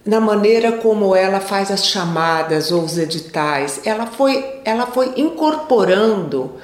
na 0.06 0.20
maneira 0.20 0.74
como 0.74 1.16
ela 1.16 1.40
faz 1.40 1.72
as 1.72 1.86
chamadas 1.86 2.70
ou 2.70 2.84
os 2.84 2.98
editais. 2.98 3.80
Ela 3.86 4.06
foi, 4.06 4.60
ela 4.66 4.88
foi 4.88 5.14
incorporando 5.16 6.56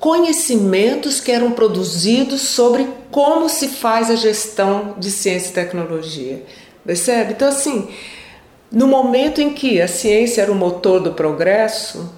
conhecimentos 0.00 1.20
que 1.20 1.30
eram 1.30 1.52
produzidos 1.52 2.40
sobre 2.40 2.88
como 3.10 3.50
se 3.50 3.68
faz 3.68 4.10
a 4.10 4.16
gestão 4.16 4.94
de 4.98 5.10
ciência 5.10 5.50
e 5.50 5.52
tecnologia. 5.52 6.42
Percebe? 6.84 7.34
Então, 7.34 7.46
assim, 7.46 7.88
no 8.72 8.88
momento 8.88 9.42
em 9.42 9.50
que 9.50 9.80
a 9.80 9.86
ciência 9.86 10.40
era 10.40 10.50
o 10.50 10.54
motor 10.54 11.00
do 11.00 11.12
progresso, 11.12 12.10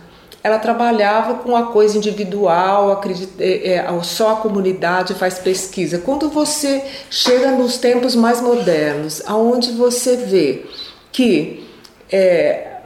ela 0.44 0.58
trabalhava 0.58 1.34
com 1.34 1.56
a 1.56 1.66
coisa 1.66 1.98
individual, 1.98 2.92
acredita, 2.92 3.42
é, 3.42 3.74
é, 3.74 4.02
só 4.02 4.32
a 4.32 4.36
comunidade 4.36 5.14
faz 5.14 5.38
pesquisa. 5.38 5.98
Quando 5.98 6.28
você 6.28 6.84
chega 7.10 7.50
nos 7.50 7.78
tempos 7.78 8.14
mais 8.14 8.40
modernos, 8.40 9.22
aonde 9.26 9.72
você 9.72 10.16
vê 10.16 10.66
que 11.10 11.68
é, 12.10 12.76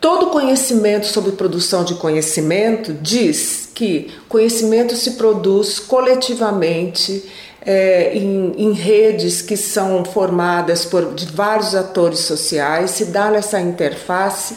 todo 0.00 0.28
conhecimento 0.28 1.06
sobre 1.06 1.32
produção 1.32 1.84
de 1.84 1.94
conhecimento 1.94 2.94
diz 2.94 3.69
que 3.80 4.10
conhecimento 4.28 4.94
se 4.94 5.12
produz 5.12 5.78
coletivamente 5.78 7.24
é, 7.64 8.14
em, 8.14 8.52
em, 8.58 8.72
redes 8.72 9.40
que 9.40 9.56
são 9.56 10.04
formadas 10.04 10.84
por 10.84 11.14
de 11.14 11.24
vários 11.24 11.74
atores 11.74 12.18
sociais, 12.18 12.90
se 12.90 13.06
dá 13.06 13.30
nessa 13.30 13.58
interface. 13.58 14.54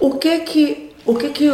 O 0.00 0.12
que 0.12 0.38
que, 0.38 0.90
o 1.04 1.14
que 1.14 1.28
que 1.28 1.50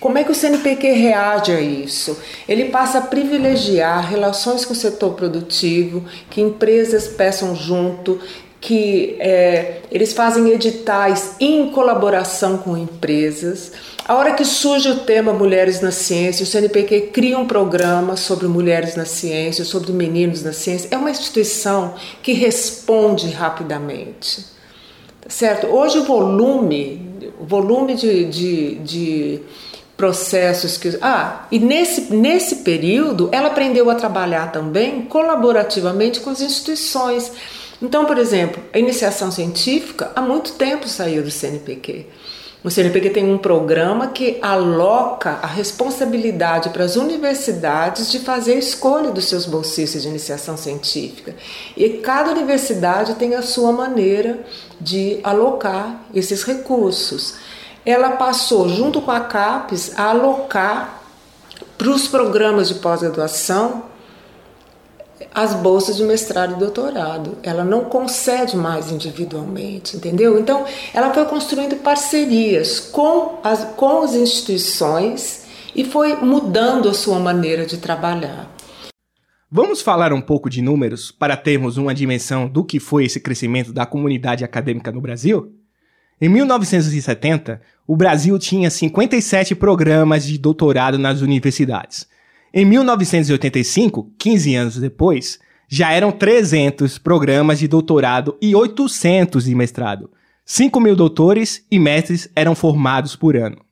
como 0.00 0.18
é 0.18 0.24
que 0.24 0.32
o 0.32 0.34
CNPq 0.34 0.90
reage 0.90 1.52
a 1.52 1.60
isso? 1.60 2.18
Ele 2.48 2.64
passa 2.64 2.98
a 2.98 3.02
privilegiar 3.02 4.10
relações 4.10 4.64
com 4.64 4.72
o 4.72 4.76
setor 4.76 5.14
produtivo, 5.14 6.04
que 6.28 6.40
empresas 6.40 7.06
peçam 7.06 7.54
junto, 7.54 8.18
que 8.60 9.16
é, 9.20 9.82
eles 9.90 10.12
fazem 10.12 10.48
editais 10.50 11.36
em 11.38 11.70
colaboração 11.70 12.58
com 12.58 12.76
empresas. 12.76 13.72
A 14.10 14.16
hora 14.16 14.32
que 14.32 14.44
surge 14.44 14.90
o 14.90 14.96
tema 14.96 15.32
Mulheres 15.32 15.80
na 15.80 15.92
Ciência, 15.92 16.42
o 16.42 16.46
CNPq 16.46 17.10
cria 17.12 17.38
um 17.38 17.46
programa 17.46 18.16
sobre 18.16 18.48
mulheres 18.48 18.96
na 18.96 19.04
ciência, 19.04 19.64
sobre 19.64 19.92
meninos 19.92 20.42
na 20.42 20.52
ciência. 20.52 20.88
É 20.90 20.96
uma 20.96 21.12
instituição 21.12 21.94
que 22.20 22.32
responde 22.32 23.30
rapidamente. 23.30 24.46
Tá 25.20 25.30
certo? 25.30 25.68
Hoje 25.68 25.98
o 25.98 26.02
volume, 26.02 27.08
o 27.38 27.44
volume 27.44 27.94
de, 27.94 28.24
de, 28.24 28.74
de 28.80 29.40
processos 29.96 30.76
que. 30.76 30.98
Ah, 31.00 31.46
e 31.48 31.60
nesse, 31.60 32.12
nesse 32.12 32.56
período 32.64 33.28
ela 33.30 33.46
aprendeu 33.46 33.88
a 33.90 33.94
trabalhar 33.94 34.50
também 34.50 35.02
colaborativamente 35.02 36.18
com 36.18 36.30
as 36.30 36.40
instituições. 36.40 37.30
Então, 37.80 38.04
por 38.06 38.18
exemplo, 38.18 38.60
a 38.72 38.78
iniciação 38.80 39.30
científica 39.30 40.10
há 40.16 40.20
muito 40.20 40.54
tempo 40.54 40.88
saiu 40.88 41.22
do 41.22 41.30
CNPq. 41.30 42.06
O 42.62 42.68
CNPq 42.70 43.08
tem 43.08 43.32
um 43.32 43.38
programa 43.38 44.08
que 44.08 44.38
aloca 44.42 45.38
a 45.42 45.46
responsabilidade 45.46 46.68
para 46.68 46.84
as 46.84 46.94
universidades 46.94 48.10
de 48.10 48.18
fazer 48.18 48.52
a 48.52 48.58
escolha 48.58 49.10
dos 49.10 49.24
seus 49.24 49.46
bolsistas 49.46 50.02
de 50.02 50.08
iniciação 50.08 50.58
científica. 50.58 51.34
E 51.74 51.88
cada 51.88 52.30
universidade 52.30 53.14
tem 53.14 53.34
a 53.34 53.40
sua 53.40 53.72
maneira 53.72 54.40
de 54.78 55.20
alocar 55.22 56.02
esses 56.14 56.42
recursos. 56.42 57.36
Ela 57.86 58.10
passou, 58.10 58.68
junto 58.68 59.00
com 59.00 59.10
a 59.10 59.20
CAPES, 59.20 59.98
a 59.98 60.10
alocar 60.10 61.02
para 61.78 61.88
os 61.88 62.06
programas 62.08 62.68
de 62.68 62.74
pós-graduação 62.74 63.89
as 65.34 65.54
bolsas 65.54 65.96
de 65.96 66.02
mestrado 66.02 66.54
e 66.54 66.58
doutorado. 66.58 67.38
Ela 67.42 67.64
não 67.64 67.84
concede 67.84 68.56
mais 68.56 68.90
individualmente, 68.90 69.96
entendeu? 69.96 70.38
Então, 70.38 70.64
ela 70.92 71.12
foi 71.12 71.24
construindo 71.26 71.76
parcerias 71.76 72.80
com 72.80 73.38
as, 73.42 73.64
com 73.76 74.02
as 74.02 74.14
instituições 74.14 75.44
e 75.74 75.84
foi 75.84 76.16
mudando 76.16 76.88
a 76.88 76.94
sua 76.94 77.18
maneira 77.18 77.64
de 77.64 77.78
trabalhar. 77.78 78.50
Vamos 79.50 79.82
falar 79.82 80.12
um 80.12 80.20
pouco 80.20 80.48
de 80.48 80.62
números 80.62 81.10
para 81.10 81.36
termos 81.36 81.76
uma 81.76 81.94
dimensão 81.94 82.48
do 82.48 82.64
que 82.64 82.78
foi 82.78 83.04
esse 83.04 83.18
crescimento 83.18 83.72
da 83.72 83.84
comunidade 83.84 84.44
acadêmica 84.44 84.92
no 84.92 85.00
Brasil? 85.00 85.52
Em 86.20 86.28
1970, 86.28 87.60
o 87.86 87.96
Brasil 87.96 88.38
tinha 88.38 88.70
57 88.70 89.54
programas 89.54 90.24
de 90.24 90.38
doutorado 90.38 90.98
nas 90.98 91.20
universidades. 91.22 92.06
Em 92.52 92.64
1985, 92.64 94.12
15 94.18 94.54
anos 94.56 94.76
depois, 94.76 95.38
já 95.68 95.92
eram 95.92 96.10
300 96.10 96.98
programas 96.98 97.60
de 97.60 97.68
doutorado 97.68 98.36
e 98.42 98.56
800 98.56 99.44
de 99.44 99.54
mestrado. 99.54 100.10
5 100.44 100.80
mil 100.80 100.96
doutores 100.96 101.64
e 101.70 101.78
mestres 101.78 102.28
eram 102.34 102.56
formados 102.56 103.14
por 103.14 103.36
ano. 103.36 103.64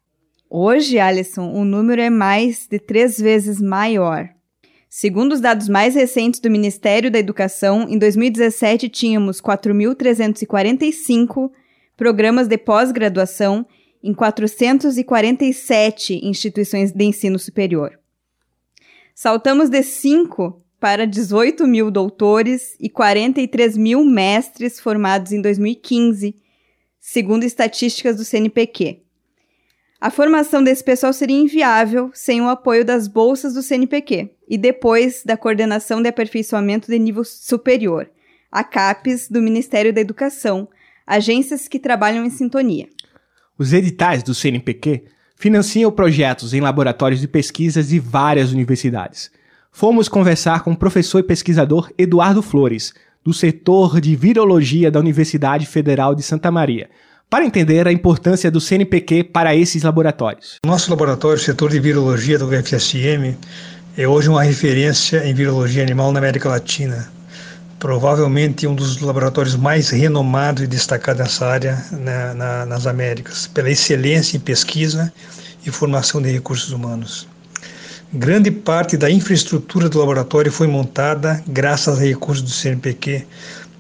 Hoje, 0.48 1.00
Alisson, 1.00 1.52
o 1.52 1.64
número 1.64 2.00
é 2.00 2.08
mais 2.08 2.68
de 2.70 2.78
três 2.78 3.18
vezes 3.18 3.60
maior. 3.60 4.28
Segundo 4.88 5.32
os 5.32 5.40
dados 5.40 5.68
mais 5.68 5.96
recentes 5.96 6.38
do 6.38 6.48
Ministério 6.48 7.10
da 7.10 7.18
Educação, 7.18 7.88
em 7.90 7.98
2017 7.98 8.88
tínhamos 8.88 9.40
4.345 9.40 11.50
programas 11.96 12.46
de 12.46 12.56
pós-graduação 12.56 13.66
em 14.00 14.14
447 14.14 16.24
instituições 16.24 16.92
de 16.92 17.04
ensino 17.04 17.40
superior. 17.40 17.97
Saltamos 19.20 19.68
de 19.68 19.82
5 19.82 20.62
para 20.78 21.04
18 21.04 21.66
mil 21.66 21.90
doutores 21.90 22.76
e 22.78 22.88
43 22.88 23.76
mil 23.76 24.04
mestres 24.04 24.78
formados 24.78 25.32
em 25.32 25.42
2015, 25.42 26.36
segundo 27.00 27.42
estatísticas 27.42 28.14
do 28.14 28.24
CNPq. 28.24 29.02
A 30.00 30.08
formação 30.08 30.62
desse 30.62 30.84
pessoal 30.84 31.12
seria 31.12 31.36
inviável 31.36 32.12
sem 32.14 32.40
o 32.40 32.48
apoio 32.48 32.84
das 32.84 33.08
bolsas 33.08 33.54
do 33.54 33.60
CNPq 33.60 34.30
e 34.48 34.56
depois 34.56 35.24
da 35.24 35.36
coordenação 35.36 36.00
de 36.00 36.08
aperfeiçoamento 36.08 36.86
de 36.86 36.96
nível 36.96 37.24
superior, 37.24 38.08
a 38.52 38.62
CAPES 38.62 39.28
do 39.28 39.42
Ministério 39.42 39.92
da 39.92 40.00
Educação, 40.00 40.68
agências 41.04 41.66
que 41.66 41.80
trabalham 41.80 42.24
em 42.24 42.30
sintonia. 42.30 42.88
Os 43.58 43.72
editais 43.72 44.22
do 44.22 44.32
CNPq 44.32 45.17
financiam 45.38 45.90
projetos 45.92 46.52
em 46.52 46.60
laboratórios 46.60 47.20
de 47.20 47.28
pesquisas 47.28 47.88
de 47.88 48.00
várias 48.00 48.52
universidades. 48.52 49.30
Fomos 49.70 50.08
conversar 50.08 50.64
com 50.64 50.72
o 50.72 50.76
professor 50.76 51.20
e 51.20 51.22
pesquisador 51.22 51.90
Eduardo 51.96 52.42
Flores, 52.42 52.92
do 53.24 53.32
setor 53.32 54.00
de 54.00 54.16
virologia 54.16 54.90
da 54.90 54.98
Universidade 54.98 55.66
Federal 55.66 56.14
de 56.14 56.22
Santa 56.22 56.50
Maria, 56.50 56.90
para 57.30 57.44
entender 57.44 57.86
a 57.86 57.92
importância 57.92 58.50
do 58.50 58.60
CNPq 58.60 59.24
para 59.24 59.54
esses 59.54 59.82
laboratórios. 59.82 60.56
Nosso 60.66 60.90
laboratório, 60.90 61.38
setor 61.38 61.70
de 61.70 61.78
virologia 61.78 62.38
do 62.38 62.48
UFSM, 62.48 63.36
é 63.96 64.08
hoje 64.08 64.28
uma 64.28 64.42
referência 64.42 65.24
em 65.28 65.34
virologia 65.34 65.82
animal 65.82 66.10
na 66.10 66.18
América 66.18 66.48
Latina. 66.48 67.17
Provavelmente 67.78 68.66
um 68.66 68.74
dos 68.74 69.00
laboratórios 69.00 69.54
mais 69.54 69.90
renomados 69.90 70.64
e 70.64 70.66
destacados 70.66 71.22
nessa 71.22 71.46
área 71.46 71.84
na, 71.92 72.34
na, 72.34 72.66
nas 72.66 72.86
Américas, 72.86 73.46
pela 73.46 73.70
excelência 73.70 74.36
em 74.36 74.40
pesquisa 74.40 75.12
e 75.64 75.70
formação 75.70 76.20
de 76.20 76.30
recursos 76.30 76.72
humanos. 76.72 77.28
Grande 78.12 78.50
parte 78.50 78.96
da 78.96 79.10
infraestrutura 79.10 79.88
do 79.88 79.98
laboratório 79.98 80.50
foi 80.50 80.66
montada 80.66 81.42
graças 81.46 81.98
a 81.98 82.02
recursos 82.02 82.42
do 82.42 82.50
CNPq, 82.50 83.26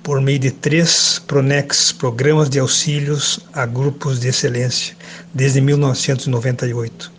por 0.02 0.20
meio 0.20 0.38
de 0.38 0.50
três 0.50 1.18
PRONEX, 1.26 1.92
Programas 1.92 2.48
de 2.48 2.58
Auxílios 2.58 3.40
a 3.52 3.66
Grupos 3.66 4.20
de 4.20 4.28
Excelência, 4.28 4.96
desde 5.34 5.60
1998. 5.60 7.10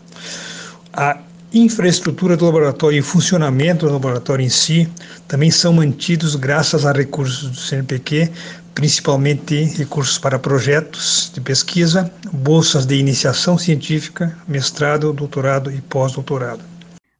A 0.94 1.18
infraestrutura 1.54 2.38
do 2.38 2.46
laboratório 2.46 3.00
e 3.00 3.02
funcionamento 3.02 3.88
do 3.88 3.94
laboratório 3.94 4.46
em 4.46 4.50
si 4.50 4.88
também 5.28 5.50
são 5.50 5.74
mantidos 5.74 6.36
graças 6.36 6.86
a 6.86 6.92
recursos 6.92 7.50
do 7.50 7.58
CNPq, 7.58 8.30
principalmente 8.76 9.64
recursos 9.78 10.18
para 10.18 10.38
projetos 10.38 11.32
de 11.34 11.42
pesquisa, 11.42 12.12
bolsas 12.32 12.86
de 12.86 12.96
iniciação 12.96 13.58
científica, 13.58 14.38
mestrado, 14.48 15.12
doutorado 15.12 15.72
e 15.72 15.82
pós-doutorado. 15.82 16.64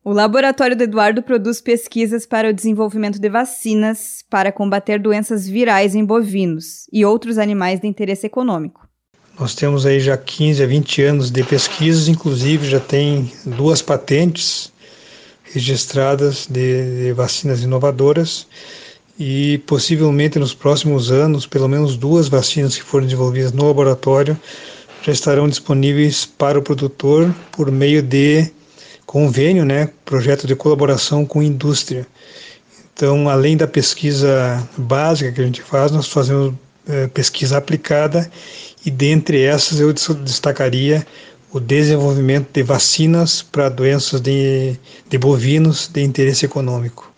O 0.04 0.14
laboratório 0.14 0.76
do 0.76 0.84
Eduardo 0.84 1.22
produz 1.22 1.60
pesquisas 1.60 2.26
para 2.26 2.50
o 2.50 2.54
desenvolvimento 2.54 3.20
de 3.20 3.30
vacinas 3.30 4.24
para 4.30 4.52
combater 4.52 5.00
doenças 5.00 5.48
virais 5.48 5.94
em 5.94 6.06
bovinos 6.06 6.88
e 6.92 7.04
outros 7.04 7.38
animais 7.38 7.80
de 7.80 7.88
interesse 7.88 8.26
econômico. 8.26 8.89
Nós 9.40 9.56
temos 9.56 9.86
aí 9.86 10.02
já 10.02 10.18
15 10.18 10.62
a 10.62 10.68
20 10.68 11.02
anos 11.04 11.32
de 11.32 11.44
pesquisas, 11.44 12.10
inclusive 12.10 12.70
já 12.70 12.80
tem 12.80 13.32
duas 13.46 13.82
patentes 13.82 14.70
registradas 15.54 16.46
de, 16.46 17.06
de 17.06 17.14
vacinas 17.14 17.64
inovadoras 17.64 18.46
e 19.18 19.60
possivelmente 19.60 20.38
nos 20.38 20.54
próximos 20.54 21.10
anos, 21.10 21.48
pelo 21.48 21.70
menos 21.70 21.96
duas 21.96 22.28
vacinas 22.28 22.76
que 22.76 22.84
foram 22.84 23.06
desenvolvidas 23.06 23.54
no 23.54 23.66
laboratório 23.66 24.38
já 25.02 25.12
estarão 25.14 25.48
disponíveis 25.48 26.26
para 26.26 26.60
o 26.60 26.62
produtor 26.62 27.34
por 27.52 27.72
meio 27.72 28.02
de 28.02 28.52
convênio, 29.06 29.64
né, 29.66 29.90
projeto 30.04 30.46
de 30.46 30.56
colaboração 30.56 31.26
com 31.26 31.42
indústria. 31.42 32.06
Então, 32.94 33.30
além 33.30 33.56
da 33.56 33.68
pesquisa 33.68 34.68
básica 34.78 35.32
que 35.32 35.42
a 35.42 35.46
gente 35.46 35.62
faz, 35.62 35.92
nós 35.92 36.08
fazemos 36.08 36.54
é, 36.88 37.08
pesquisa 37.08 37.58
aplicada 37.58 38.30
e 38.86 38.92
dentre 38.92 39.42
essas 39.42 39.80
eu 39.80 39.94
destacaria 39.94 41.06
o 41.52 41.60
desenvolvimento 41.60 42.50
de 42.54 42.64
vacinas 42.64 43.42
para 43.42 43.70
doenças 43.70 44.22
de, 44.22 44.76
de 45.10 45.18
bovinos 45.18 45.88
de 45.88 46.04
interesse 46.04 46.46
econômico. 46.46 47.12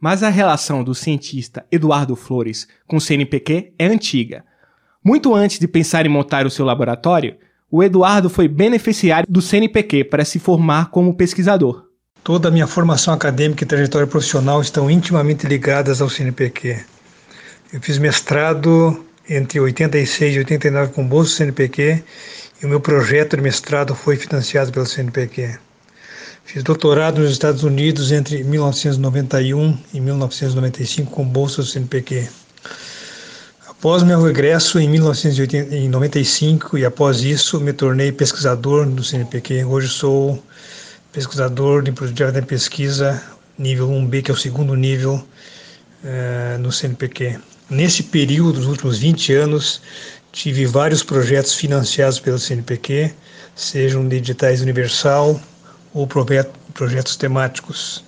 Mas 0.00 0.22
a 0.22 0.28
relação 0.28 0.84
do 0.84 0.94
cientista 0.94 1.64
Eduardo 1.70 2.16
Flores 2.16 2.66
com 2.86 2.96
o 2.96 3.00
CNPq 3.00 3.72
é 3.78 3.86
antiga. 3.86 4.44
Muito 5.02 5.34
antes 5.34 5.58
de 5.58 5.68
pensar 5.68 6.04
em 6.04 6.08
montar 6.08 6.44
o 6.46 6.50
seu 6.50 6.64
laboratório, 6.64 7.36
o 7.70 7.82
Eduardo 7.82 8.28
foi 8.28 8.48
beneficiário 8.48 9.26
do 9.28 9.40
CNPq 9.40 10.04
para 10.04 10.24
se 10.24 10.38
formar 10.38 10.90
como 10.90 11.14
pesquisador. 11.14 11.84
Toda 12.22 12.48
a 12.48 12.50
minha 12.50 12.66
formação 12.66 13.14
acadêmica 13.14 13.62
e 13.62 13.66
trajetória 13.66 14.06
profissional 14.06 14.60
estão 14.60 14.90
intimamente 14.90 15.46
ligadas 15.46 16.02
ao 16.02 16.10
CNPq. 16.10 16.84
Eu 17.72 17.80
fiz 17.80 17.98
mestrado 17.98 19.05
entre 19.28 19.58
86 19.60 20.36
e 20.36 20.38
89 20.38 20.92
com 20.92 21.06
bolsa 21.06 21.30
do 21.30 21.36
CNPq 21.36 22.02
e 22.62 22.66
o 22.66 22.68
meu 22.68 22.80
projeto 22.80 23.36
de 23.36 23.42
mestrado 23.42 23.94
foi 23.94 24.16
financiado 24.16 24.72
pelo 24.72 24.86
CNPq. 24.86 25.58
Fiz 26.44 26.62
doutorado 26.62 27.20
nos 27.20 27.32
Estados 27.32 27.64
Unidos 27.64 28.12
entre 28.12 28.44
1991 28.44 29.76
e 29.92 30.00
1995 30.00 31.10
com 31.10 31.24
bolsa 31.24 31.62
do 31.62 31.66
CNPq. 31.66 32.28
Após 33.68 34.02
meu 34.04 34.22
regresso 34.22 34.78
em 34.78 34.88
1995 34.88 36.78
e 36.78 36.84
após 36.84 37.22
isso 37.22 37.60
me 37.60 37.72
tornei 37.72 38.12
pesquisador 38.12 38.86
do 38.86 39.02
CNPq. 39.02 39.64
Hoje 39.64 39.88
sou 39.88 40.42
pesquisador 41.12 41.82
de 41.82 41.92
produtividade 41.92 42.40
de 42.40 42.46
pesquisa 42.46 43.22
nível 43.58 43.88
1B, 43.88 44.22
que 44.22 44.30
é 44.30 44.34
o 44.34 44.36
segundo 44.36 44.74
nível 44.74 45.14
uh, 46.04 46.58
no 46.58 46.70
CNPq. 46.70 47.38
Nesse 47.68 48.04
período, 48.04 48.60
dos 48.60 48.66
últimos 48.66 48.98
20 48.98 49.32
anos, 49.32 49.80
tive 50.30 50.66
vários 50.66 51.02
projetos 51.02 51.54
financiados 51.54 52.20
pelo 52.20 52.38
CNPq, 52.38 53.12
sejam 53.56 54.06
de 54.06 54.16
editais 54.16 54.60
universal 54.60 55.40
ou 55.92 56.06
projetos 56.06 57.16
temáticos. 57.16 58.04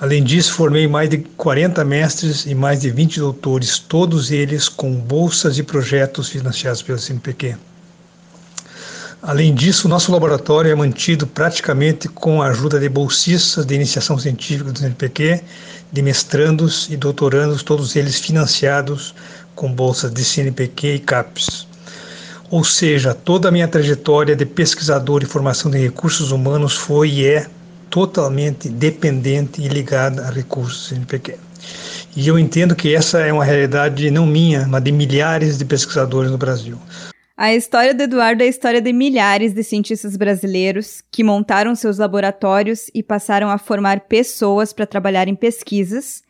Além 0.00 0.24
disso, 0.24 0.54
formei 0.54 0.88
mais 0.88 1.10
de 1.10 1.18
40 1.18 1.84
mestres 1.84 2.46
e 2.46 2.54
mais 2.54 2.80
de 2.80 2.90
20 2.90 3.20
doutores, 3.20 3.78
todos 3.78 4.30
eles 4.30 4.70
com 4.70 4.94
bolsas 4.94 5.58
e 5.58 5.62
projetos 5.62 6.30
financiados 6.30 6.80
pelo 6.80 6.98
CNPq. 6.98 7.56
Além 9.20 9.54
disso, 9.54 9.86
nosso 9.86 10.10
laboratório 10.10 10.72
é 10.72 10.74
mantido 10.74 11.26
praticamente 11.26 12.08
com 12.08 12.42
a 12.42 12.48
ajuda 12.48 12.80
de 12.80 12.88
bolsistas 12.88 13.66
de 13.66 13.74
iniciação 13.74 14.18
científica 14.18 14.72
do 14.72 14.78
CNPq, 14.78 15.40
de 15.92 16.02
mestrandos 16.02 16.88
e 16.90 16.96
doutorandos, 16.96 17.62
todos 17.62 17.94
eles 17.94 18.18
financiados 18.18 19.14
com 19.54 19.70
bolsas 19.70 20.12
de 20.12 20.24
CNPq 20.24 20.94
e 20.94 20.98
CAPES. 20.98 21.66
Ou 22.50 22.64
seja, 22.64 23.14
toda 23.14 23.48
a 23.48 23.52
minha 23.52 23.68
trajetória 23.68 24.34
de 24.34 24.46
pesquisador 24.46 25.22
e 25.22 25.26
formação 25.26 25.70
de 25.70 25.78
recursos 25.78 26.32
humanos 26.32 26.74
foi 26.74 27.10
e 27.10 27.26
é 27.26 27.46
totalmente 27.90 28.68
dependente 28.68 29.60
e 29.60 29.68
ligada 29.68 30.26
a 30.26 30.30
recursos 30.30 30.88
CNPq. 30.88 31.36
E 32.16 32.28
eu 32.28 32.38
entendo 32.38 32.74
que 32.74 32.94
essa 32.94 33.20
é 33.20 33.32
uma 33.32 33.44
realidade 33.44 34.10
não 34.10 34.26
minha, 34.26 34.66
mas 34.66 34.82
de 34.82 34.92
milhares 34.92 35.56
de 35.58 35.64
pesquisadores 35.64 36.30
no 36.30 36.38
Brasil. 36.38 36.78
A 37.36 37.54
história 37.54 37.94
do 37.94 38.02
Eduardo 38.02 38.42
é 38.42 38.46
a 38.46 38.48
história 38.48 38.80
de 38.80 38.92
milhares 38.92 39.54
de 39.54 39.64
cientistas 39.64 40.16
brasileiros 40.16 41.02
que 41.10 41.24
montaram 41.24 41.74
seus 41.74 41.96
laboratórios 41.96 42.90
e 42.94 43.02
passaram 43.02 43.48
a 43.48 43.56
formar 43.56 44.00
pessoas 44.00 44.72
para 44.72 44.86
trabalhar 44.86 45.28
em 45.28 45.34
pesquisas, 45.34 46.22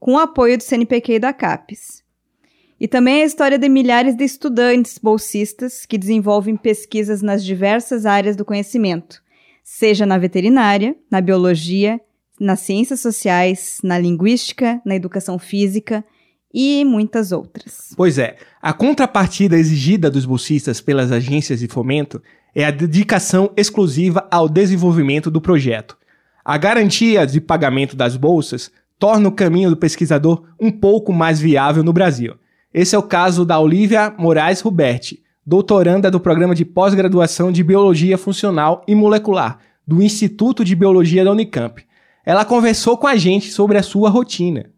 com 0.00 0.14
o 0.14 0.18
apoio 0.18 0.56
do 0.56 0.64
CNPq 0.64 1.14
e 1.14 1.18
da 1.20 1.32
CAPES. 1.32 2.02
E 2.80 2.88
também 2.88 3.20
é 3.20 3.22
a 3.22 3.26
história 3.26 3.58
de 3.58 3.68
milhares 3.68 4.16
de 4.16 4.24
estudantes 4.24 4.98
bolsistas 4.98 5.86
que 5.86 5.98
desenvolvem 5.98 6.56
pesquisas 6.56 7.22
nas 7.22 7.44
diversas 7.44 8.04
áreas 8.04 8.34
do 8.34 8.44
conhecimento, 8.44 9.22
seja 9.62 10.04
na 10.04 10.18
veterinária, 10.18 10.96
na 11.10 11.20
biologia, 11.20 12.00
nas 12.38 12.60
ciências 12.60 13.00
sociais, 13.00 13.78
na 13.82 13.98
linguística, 13.98 14.80
na 14.84 14.96
educação 14.96 15.38
física 15.38 16.04
e 16.52 16.84
muitas 16.84 17.32
outras. 17.32 17.92
Pois 17.96 18.18
é, 18.18 18.36
a 18.60 18.72
contrapartida 18.72 19.56
exigida 19.56 20.10
dos 20.10 20.24
bolsistas 20.24 20.80
pelas 20.80 21.12
agências 21.12 21.60
de 21.60 21.68
fomento 21.68 22.22
é 22.54 22.64
a 22.64 22.70
dedicação 22.70 23.50
exclusiva 23.56 24.26
ao 24.30 24.48
desenvolvimento 24.48 25.30
do 25.30 25.40
projeto. 25.40 25.96
A 26.44 26.56
garantia 26.56 27.26
de 27.26 27.40
pagamento 27.40 27.94
das 27.94 28.16
bolsas 28.16 28.70
torna 28.98 29.28
o 29.28 29.32
caminho 29.32 29.70
do 29.70 29.76
pesquisador 29.76 30.42
um 30.58 30.70
pouco 30.70 31.12
mais 31.12 31.38
viável 31.38 31.84
no 31.84 31.92
Brasil. 31.92 32.34
Esse 32.72 32.96
é 32.96 32.98
o 32.98 33.02
caso 33.02 33.44
da 33.44 33.58
Olivia 33.58 34.14
Moraes 34.18 34.60
Ruberti, 34.60 35.22
doutoranda 35.46 36.10
do 36.10 36.18
programa 36.18 36.54
de 36.54 36.64
pós-graduação 36.64 37.52
de 37.52 37.62
Biologia 37.62 38.18
Funcional 38.18 38.84
e 38.88 38.94
Molecular 38.94 39.58
do 39.86 40.02
Instituto 40.02 40.64
de 40.64 40.74
Biologia 40.74 41.24
da 41.24 41.32
Unicamp. 41.32 41.82
Ela 42.24 42.44
conversou 42.44 42.98
com 42.98 43.06
a 43.06 43.16
gente 43.16 43.50
sobre 43.50 43.78
a 43.78 43.82
sua 43.82 44.10
rotina. 44.10 44.70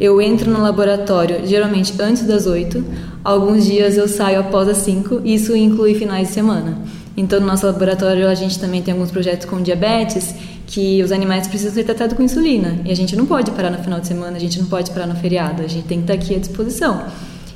Eu 0.00 0.20
entro 0.20 0.50
no 0.50 0.60
laboratório 0.60 1.46
geralmente 1.46 1.94
antes 2.00 2.24
das 2.24 2.46
8, 2.46 2.84
alguns 3.22 3.64
dias 3.64 3.96
eu 3.96 4.08
saio 4.08 4.40
após 4.40 4.68
as 4.68 4.78
5, 4.78 5.22
e 5.24 5.34
isso 5.34 5.56
inclui 5.56 5.94
finais 5.94 6.28
de 6.28 6.34
semana. 6.34 6.78
Então, 7.16 7.38
no 7.38 7.46
nosso 7.46 7.64
laboratório, 7.64 8.28
a 8.28 8.34
gente 8.34 8.58
também 8.58 8.82
tem 8.82 8.92
alguns 8.92 9.12
projetos 9.12 9.46
com 9.46 9.62
diabetes, 9.62 10.34
que 10.66 11.00
os 11.02 11.12
animais 11.12 11.46
precisam 11.46 11.72
ser 11.72 11.84
tratados 11.84 12.16
com 12.16 12.22
insulina. 12.24 12.80
E 12.84 12.90
a 12.90 12.96
gente 12.96 13.14
não 13.14 13.24
pode 13.24 13.52
parar 13.52 13.70
no 13.70 13.78
final 13.78 14.00
de 14.00 14.08
semana, 14.08 14.36
a 14.36 14.40
gente 14.40 14.58
não 14.58 14.66
pode 14.66 14.90
parar 14.90 15.06
no 15.06 15.14
feriado, 15.14 15.62
a 15.62 15.68
gente 15.68 15.86
tem 15.86 15.98
que 15.98 16.04
estar 16.12 16.14
aqui 16.14 16.34
à 16.34 16.38
disposição. 16.38 17.04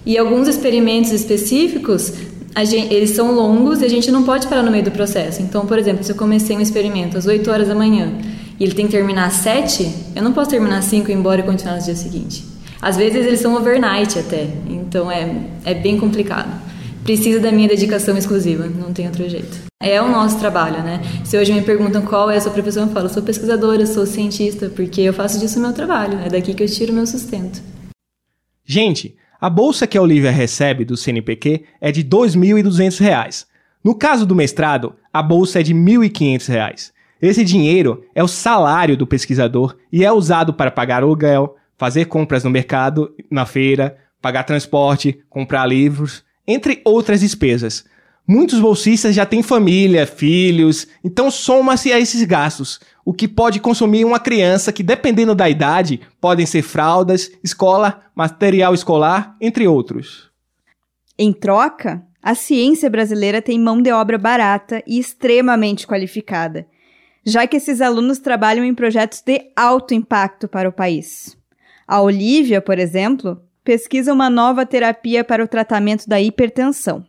E 0.06 0.16
alguns 0.16 0.46
experimentos 0.46 1.10
específicos 1.10 2.12
Gente, 2.64 2.92
eles 2.92 3.10
são 3.10 3.32
longos 3.32 3.82
e 3.82 3.84
a 3.84 3.88
gente 3.88 4.10
não 4.10 4.24
pode 4.24 4.48
parar 4.48 4.64
no 4.64 4.70
meio 4.70 4.82
do 4.82 4.90
processo. 4.90 5.40
Então, 5.40 5.64
por 5.64 5.78
exemplo, 5.78 6.02
se 6.02 6.10
eu 6.10 6.16
comecei 6.16 6.56
um 6.56 6.60
experimento 6.60 7.16
às 7.16 7.24
8 7.24 7.48
horas 7.48 7.68
da 7.68 7.74
manhã 7.74 8.12
e 8.58 8.64
ele 8.64 8.74
tem 8.74 8.86
que 8.86 8.92
terminar 8.92 9.26
às 9.26 9.34
7, 9.34 9.90
eu 10.16 10.22
não 10.22 10.32
posso 10.32 10.50
terminar 10.50 10.78
às 10.78 10.86
5 10.86 11.08
e 11.08 11.12
ir 11.12 11.16
embora 11.16 11.40
e 11.40 11.44
continuar 11.44 11.76
no 11.76 11.82
dia 11.82 11.94
seguinte. 11.94 12.44
Às 12.80 12.96
vezes 12.96 13.26
eles 13.26 13.40
são 13.40 13.54
overnight 13.54 14.18
até, 14.18 14.48
então 14.68 15.10
é, 15.10 15.28
é 15.64 15.74
bem 15.74 15.98
complicado. 15.98 16.60
Precisa 17.02 17.40
da 17.40 17.50
minha 17.50 17.68
dedicação 17.68 18.16
exclusiva, 18.16 18.66
não 18.66 18.92
tem 18.92 19.06
outro 19.06 19.28
jeito. 19.28 19.68
É 19.80 20.02
o 20.02 20.08
nosso 20.08 20.38
trabalho, 20.38 20.82
né? 20.82 21.00
Se 21.24 21.38
hoje 21.38 21.52
me 21.52 21.62
perguntam 21.62 22.02
qual 22.02 22.30
é 22.30 22.36
a 22.36 22.40
sua 22.40 22.52
profissão, 22.52 22.86
eu 22.86 22.92
falo, 22.92 23.08
sou 23.08 23.22
pesquisadora, 23.22 23.86
sou 23.86 24.04
cientista, 24.04 24.68
porque 24.68 25.00
eu 25.00 25.12
faço 25.12 25.38
disso 25.38 25.58
o 25.58 25.62
meu 25.62 25.72
trabalho, 25.72 26.18
é 26.18 26.28
daqui 26.28 26.52
que 26.52 26.62
eu 26.62 26.68
tiro 26.68 26.92
o 26.92 26.94
meu 26.94 27.06
sustento. 27.06 27.62
Gente, 28.64 29.16
a 29.40 29.48
bolsa 29.48 29.86
que 29.86 29.96
a 29.96 30.02
Olivia 30.02 30.30
recebe 30.30 30.84
do 30.84 30.96
CNPq 30.96 31.64
é 31.80 31.92
de 31.92 32.00
R$ 32.00 32.08
2.200. 32.08 33.46
No 33.82 33.94
caso 33.94 34.26
do 34.26 34.34
mestrado, 34.34 34.94
a 35.12 35.22
bolsa 35.22 35.60
é 35.60 35.62
de 35.62 35.72
R$ 35.72 35.78
1.500. 35.78 36.90
Esse 37.20 37.44
dinheiro 37.44 38.04
é 38.14 38.22
o 38.22 38.28
salário 38.28 38.96
do 38.96 39.06
pesquisador 39.06 39.76
e 39.92 40.04
é 40.04 40.12
usado 40.12 40.54
para 40.54 40.70
pagar 40.70 41.02
aluguel, 41.02 41.56
fazer 41.76 42.04
compras 42.06 42.44
no 42.44 42.50
mercado, 42.50 43.14
na 43.30 43.44
feira, 43.44 43.96
pagar 44.20 44.44
transporte, 44.44 45.20
comprar 45.28 45.66
livros, 45.66 46.24
entre 46.46 46.80
outras 46.84 47.20
despesas. 47.20 47.84
Muitos 48.26 48.60
bolsistas 48.60 49.14
já 49.14 49.24
têm 49.24 49.42
família, 49.42 50.06
filhos, 50.06 50.86
então 51.02 51.30
soma-se 51.30 51.92
a 51.92 51.98
esses 51.98 52.22
gastos, 52.24 52.78
o 53.02 53.14
que 53.14 53.26
pode 53.26 53.58
consumir 53.58 54.04
uma 54.04 54.20
criança 54.20 54.70
que, 54.70 54.82
dependendo 54.82 55.34
da 55.34 55.48
idade, 55.48 56.00
podem 56.20 56.44
ser 56.44 56.60
fraldas, 56.60 57.30
escola, 57.42 58.02
material 58.14 58.74
escolar, 58.74 59.34
entre 59.40 59.66
outros. 59.66 60.30
Em 61.18 61.32
troca, 61.32 62.04
a 62.22 62.34
ciência 62.34 62.90
brasileira 62.90 63.40
tem 63.40 63.58
mão 63.58 63.80
de 63.80 63.90
obra 63.90 64.18
barata 64.18 64.82
e 64.86 64.98
extremamente 64.98 65.86
qualificada, 65.86 66.66
já 67.28 67.46
que 67.46 67.56
esses 67.58 67.80
alunos 67.80 68.18
trabalham 68.18 68.64
em 68.64 68.74
projetos 68.74 69.20
de 69.20 69.50
alto 69.54 69.94
impacto 69.94 70.48
para 70.48 70.68
o 70.68 70.72
país. 70.72 71.36
A 71.86 72.00
Olivia, 72.00 72.60
por 72.60 72.78
exemplo, 72.78 73.40
pesquisa 73.62 74.12
uma 74.12 74.30
nova 74.30 74.64
terapia 74.64 75.22
para 75.22 75.44
o 75.44 75.48
tratamento 75.48 76.08
da 76.08 76.20
hipertensão. 76.20 77.04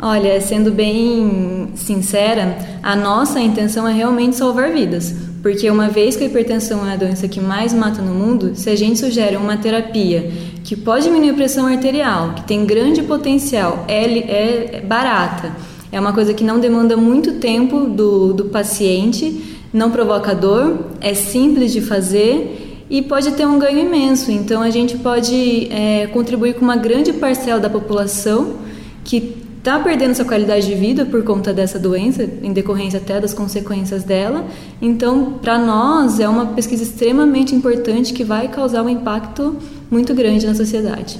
Olha, 0.00 0.40
sendo 0.40 0.70
bem 0.70 1.72
sincera, 1.74 2.56
a 2.80 2.94
nossa 2.94 3.40
intenção 3.40 3.86
é 3.86 3.92
realmente 3.92 4.36
salvar 4.36 4.70
vidas, 4.70 5.12
porque 5.42 5.68
uma 5.68 5.88
vez 5.88 6.14
que 6.14 6.22
a 6.22 6.26
hipertensão 6.28 6.88
é 6.88 6.92
a 6.92 6.96
doença 6.96 7.26
que 7.26 7.40
mais 7.40 7.74
mata 7.74 8.00
no 8.00 8.14
mundo, 8.14 8.54
se 8.54 8.70
a 8.70 8.76
gente 8.76 9.00
sugere 9.00 9.36
uma 9.36 9.56
terapia 9.56 10.30
que 10.62 10.76
pode 10.76 11.04
diminuir 11.04 11.30
a 11.30 11.34
pressão 11.34 11.66
arterial, 11.66 12.32
que 12.34 12.46
tem 12.46 12.64
grande 12.64 13.02
potencial, 13.02 13.84
é, 13.88 14.76
é 14.76 14.80
barata, 14.82 15.52
é 15.90 15.98
uma 15.98 16.12
coisa 16.12 16.34
que 16.34 16.44
não 16.44 16.60
demanda 16.60 16.96
muito 16.96 17.34
tempo 17.34 17.86
do, 17.86 18.32
do 18.32 18.44
paciente, 18.46 19.58
não 19.72 19.90
provoca 19.90 20.34
dor, 20.34 20.86
é 21.00 21.14
simples 21.14 21.72
de 21.72 21.80
fazer 21.80 22.84
e 22.90 23.02
pode 23.02 23.32
ter 23.32 23.46
um 23.46 23.58
ganho 23.58 23.78
imenso. 23.78 24.30
Então 24.30 24.62
a 24.62 24.70
gente 24.70 24.96
pode 24.98 25.68
é, 25.70 26.06
contribuir 26.08 26.54
com 26.54 26.62
uma 26.62 26.76
grande 26.76 27.12
parcela 27.12 27.60
da 27.60 27.70
população 27.70 28.56
que 29.04 29.36
está 29.58 29.78
perdendo 29.78 30.14
sua 30.14 30.24
qualidade 30.24 30.66
de 30.66 30.74
vida 30.74 31.04
por 31.04 31.22
conta 31.24 31.52
dessa 31.52 31.78
doença, 31.78 32.28
em 32.42 32.52
decorrência 32.52 32.98
até 32.98 33.20
das 33.20 33.34
consequências 33.34 34.04
dela. 34.04 34.46
Então, 34.80 35.38
para 35.42 35.58
nós, 35.58 36.20
é 36.20 36.28
uma 36.28 36.46
pesquisa 36.46 36.82
extremamente 36.82 37.54
importante 37.54 38.12
que 38.12 38.24
vai 38.24 38.48
causar 38.48 38.82
um 38.82 38.88
impacto 38.88 39.56
muito 39.90 40.14
grande 40.14 40.46
na 40.46 40.54
sociedade. 40.54 41.18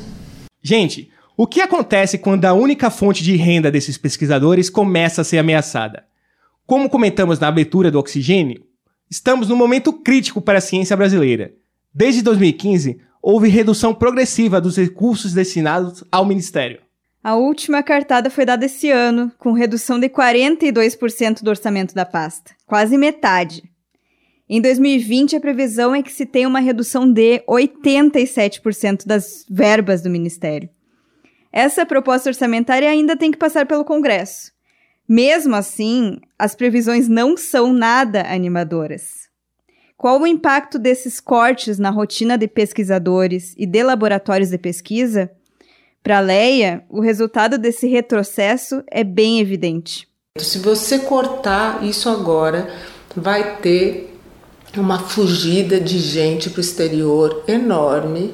Gente, 0.63 1.11
o 1.41 1.47
que 1.47 1.61
acontece 1.61 2.19
quando 2.19 2.47
a 2.47 2.53
única 2.53 2.91
fonte 2.91 3.23
de 3.23 3.37
renda 3.37 3.71
desses 3.71 3.97
pesquisadores 3.97 4.69
começa 4.69 5.21
a 5.21 5.25
ser 5.25 5.39
ameaçada? 5.39 6.05
Como 6.67 6.91
comentamos 6.91 7.39
na 7.39 7.47
abertura 7.47 7.93
do 7.93 7.99
Oxigênio, 8.01 8.65
estamos 9.09 9.49
num 9.49 9.55
momento 9.55 9.93
crítico 9.93 10.43
para 10.43 10.59
a 10.59 10.61
ciência 10.61 10.97
brasileira. 10.97 11.55
Desde 11.95 12.23
2015, 12.23 12.99
houve 13.23 13.49
redução 13.49 13.95
progressiva 13.95 14.61
dos 14.61 14.77
recursos 14.77 15.33
destinados 15.33 16.03
ao 16.11 16.27
Ministério. 16.27 16.81
A 17.23 17.37
última 17.37 17.85
cartada 17.85 18.31
foi 18.31 18.45
dada 18.45 18.67
esse 18.67 18.91
ano, 18.91 19.31
com 19.39 19.53
redução 19.53 20.01
de 20.01 20.09
42% 20.09 21.45
do 21.45 21.51
orçamento 21.51 21.95
da 21.95 22.05
pasta, 22.05 22.51
quase 22.67 22.99
metade. 22.99 23.63
Em 24.49 24.61
2020, 24.61 25.37
a 25.37 25.41
previsão 25.41 25.95
é 25.95 26.03
que 26.03 26.11
se 26.11 26.27
tenha 26.27 26.49
uma 26.49 26.59
redução 26.59 27.09
de 27.09 27.45
87% 27.49 29.07
das 29.07 29.47
verbas 29.49 30.03
do 30.03 30.11
Ministério. 30.11 30.69
Essa 31.53 31.87
proposta 31.87 32.29
orçamentária 32.31 32.89
ainda 32.89 33.17
tem 33.17 33.31
que 33.31 33.39
passar 33.39 33.67
pelo 33.67 33.85
Congresso. 33.85 34.53
Mesmo 35.09 35.55
assim, 35.55 36.19
as 36.39 36.55
previsões 36.55 37.09
não 37.09 37.37
são 37.37 37.73
nada 37.73 38.23
animadoras. 38.31 39.29
Qual 39.97 40.21
o 40.21 40.27
impacto 40.27 40.79
desses 40.79 41.19
cortes 41.19 41.79
na 41.79 41.91
rotina 41.91 42.39
de 42.39 42.47
pesquisadores 42.47 43.55
e 43.59 43.67
de 43.67 43.83
laboratórios 43.83 44.51
de 44.51 44.59
pesquisa? 44.59 45.31
Para 46.03 46.21
Leia, 46.21 46.85
o 46.89 47.01
resultado 47.01 47.59
desse 47.59 47.89
retrocesso 47.89 48.83
é 48.91 49.03
bem 49.03 49.41
evidente. 49.41 50.07
Se 50.39 50.59
você 50.59 51.01
cortar 51.01 51.83
isso 51.85 52.09
agora, 52.09 52.73
vai 53.17 53.57
ter 53.57 54.15
uma 54.77 54.99
fugida 54.99 55.81
de 55.81 55.99
gente 55.99 56.51
para 56.51 56.59
o 56.59 56.61
exterior 56.61 57.43
enorme. 57.49 58.33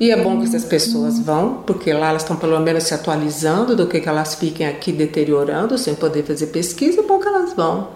E 0.00 0.12
é 0.12 0.16
bom 0.16 0.38
que 0.38 0.46
essas 0.46 0.64
pessoas 0.64 1.18
vão, 1.18 1.62
porque 1.66 1.92
lá 1.92 2.10
elas 2.10 2.22
estão 2.22 2.36
pelo 2.36 2.60
menos 2.60 2.84
se 2.84 2.94
atualizando 2.94 3.74
do 3.74 3.86
que, 3.88 4.00
que 4.00 4.08
elas 4.08 4.36
fiquem 4.36 4.66
aqui 4.66 4.92
deteriorando 4.92 5.76
sem 5.76 5.94
poder 5.94 6.24
fazer 6.24 6.48
pesquisa, 6.48 7.00
é 7.00 7.02
bom 7.02 7.18
que 7.18 7.26
elas 7.26 7.52
vão. 7.52 7.90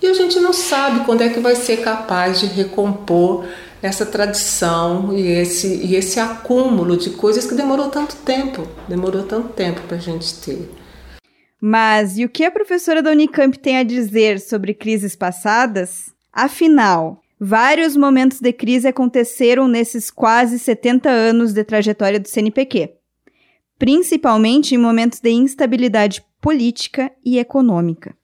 E 0.00 0.06
a 0.06 0.14
gente 0.14 0.40
não 0.40 0.52
sabe 0.52 1.04
quando 1.04 1.22
é 1.22 1.28
que 1.28 1.40
vai 1.40 1.54
ser 1.54 1.78
capaz 1.78 2.40
de 2.40 2.46
recompor 2.46 3.44
essa 3.82 4.06
tradição 4.06 5.12
e 5.12 5.26
esse, 5.26 5.66
e 5.84 5.94
esse 5.94 6.18
acúmulo 6.18 6.96
de 6.96 7.10
coisas 7.10 7.46
que 7.46 7.54
demorou 7.54 7.88
tanto 7.88 8.16
tempo, 8.16 8.66
demorou 8.88 9.22
tanto 9.22 9.50
tempo 9.50 9.80
para 9.82 9.96
a 9.96 10.00
gente 10.00 10.34
ter. 10.40 10.70
Mas 11.60 12.18
e 12.18 12.24
o 12.24 12.28
que 12.28 12.44
a 12.44 12.50
professora 12.50 13.02
da 13.02 13.10
Unicamp 13.10 13.58
tem 13.58 13.78
a 13.78 13.82
dizer 13.82 14.40
sobre 14.40 14.74
crises 14.74 15.16
passadas? 15.16 16.10
Afinal, 16.32 17.20
vários 17.40 17.96
momentos 17.96 18.40
de 18.40 18.52
crise 18.52 18.88
aconteceram 18.88 19.68
nesses 19.68 20.10
quase 20.10 20.58
70 20.58 21.08
anos 21.08 21.52
de 21.52 21.62
trajetória 21.62 22.18
do 22.18 22.28
CNPq, 22.28 22.94
principalmente 23.78 24.74
em 24.74 24.78
momentos 24.78 25.20
de 25.20 25.30
instabilidade 25.30 26.24
política 26.40 27.10
e 27.24 27.38
econômica. 27.38 28.16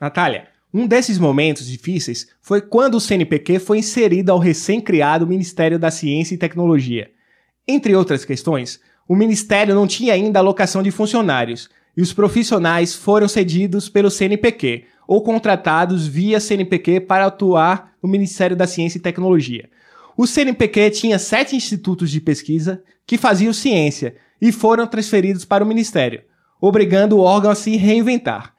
Natália, 0.00 0.48
um 0.72 0.86
desses 0.86 1.18
momentos 1.18 1.66
difíceis 1.66 2.26
foi 2.40 2.60
quando 2.60 2.94
o 2.96 3.00
CNPq 3.00 3.58
foi 3.58 3.78
inserido 3.78 4.32
ao 4.32 4.38
recém-criado 4.38 5.26
Ministério 5.26 5.78
da 5.78 5.90
Ciência 5.90 6.34
e 6.34 6.38
Tecnologia. 6.38 7.10
Entre 7.68 7.94
outras 7.94 8.24
questões, 8.24 8.80
o 9.06 9.14
Ministério 9.14 9.74
não 9.74 9.86
tinha 9.86 10.14
ainda 10.14 10.38
alocação 10.38 10.82
de 10.82 10.90
funcionários 10.90 11.68
e 11.96 12.00
os 12.00 12.12
profissionais 12.12 12.94
foram 12.94 13.28
cedidos 13.28 13.88
pelo 13.88 14.10
CNPq 14.10 14.86
ou 15.06 15.22
contratados 15.22 16.06
via 16.06 16.40
CNPq 16.40 17.00
para 17.00 17.26
atuar 17.26 17.92
no 18.02 18.08
Ministério 18.08 18.56
da 18.56 18.66
Ciência 18.66 18.98
e 18.98 19.02
Tecnologia. 19.02 19.68
O 20.16 20.26
CNPq 20.26 20.90
tinha 20.90 21.18
sete 21.18 21.56
institutos 21.56 22.10
de 22.10 22.20
pesquisa 22.20 22.82
que 23.06 23.18
faziam 23.18 23.52
ciência 23.52 24.14
e 24.40 24.52
foram 24.52 24.86
transferidos 24.86 25.44
para 25.44 25.64
o 25.64 25.66
Ministério, 25.66 26.22
obrigando 26.60 27.16
o 27.16 27.20
órgão 27.20 27.50
a 27.50 27.54
se 27.54 27.76
reinventar. 27.76 28.54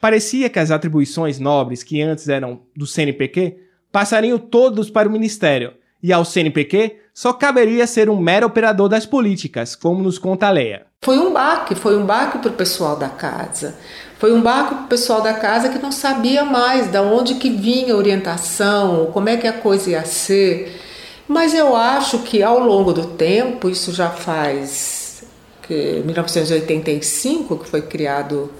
Parecia 0.00 0.48
que 0.48 0.58
as 0.58 0.70
atribuições 0.70 1.38
nobres 1.38 1.82
que 1.82 2.00
antes 2.02 2.28
eram 2.28 2.62
do 2.76 2.86
CNPq 2.86 3.56
passariam 3.90 4.38
todos 4.38 4.90
para 4.90 5.08
o 5.08 5.12
Ministério, 5.12 5.74
e 6.02 6.12
ao 6.12 6.24
CNPq 6.24 6.96
só 7.16 7.32
caberia 7.32 7.86
ser 7.86 8.10
um 8.10 8.20
mero 8.20 8.46
operador 8.46 8.90
das 8.90 9.06
políticas, 9.06 9.74
como 9.74 10.02
nos 10.02 10.18
conta 10.18 10.48
a 10.48 10.50
Leia. 10.50 10.84
Foi 11.02 11.18
um 11.18 11.32
baque, 11.32 11.74
foi 11.74 11.96
um 11.96 12.04
baque 12.04 12.36
para 12.36 12.50
o 12.50 12.54
pessoal 12.54 12.94
da 12.94 13.08
casa. 13.08 13.74
Foi 14.18 14.34
um 14.34 14.42
baque 14.42 14.74
para 14.74 14.84
o 14.84 14.86
pessoal 14.86 15.22
da 15.22 15.32
casa 15.32 15.70
que 15.70 15.78
não 15.78 15.90
sabia 15.90 16.44
mais 16.44 16.88
de 16.88 16.98
onde 16.98 17.36
que 17.36 17.48
vinha 17.48 17.94
a 17.94 17.96
orientação, 17.96 19.08
como 19.14 19.30
é 19.30 19.38
que 19.38 19.46
a 19.46 19.54
coisa 19.54 19.92
ia 19.92 20.04
ser. 20.04 20.78
Mas 21.26 21.54
eu 21.54 21.74
acho 21.74 22.18
que 22.18 22.42
ao 22.42 22.58
longo 22.60 22.92
do 22.92 23.06
tempo, 23.06 23.70
isso 23.70 23.92
já 23.94 24.10
faz 24.10 25.24
que 25.62 26.02
1985 26.04 27.56
que 27.56 27.68
foi 27.70 27.80
criado 27.80 28.52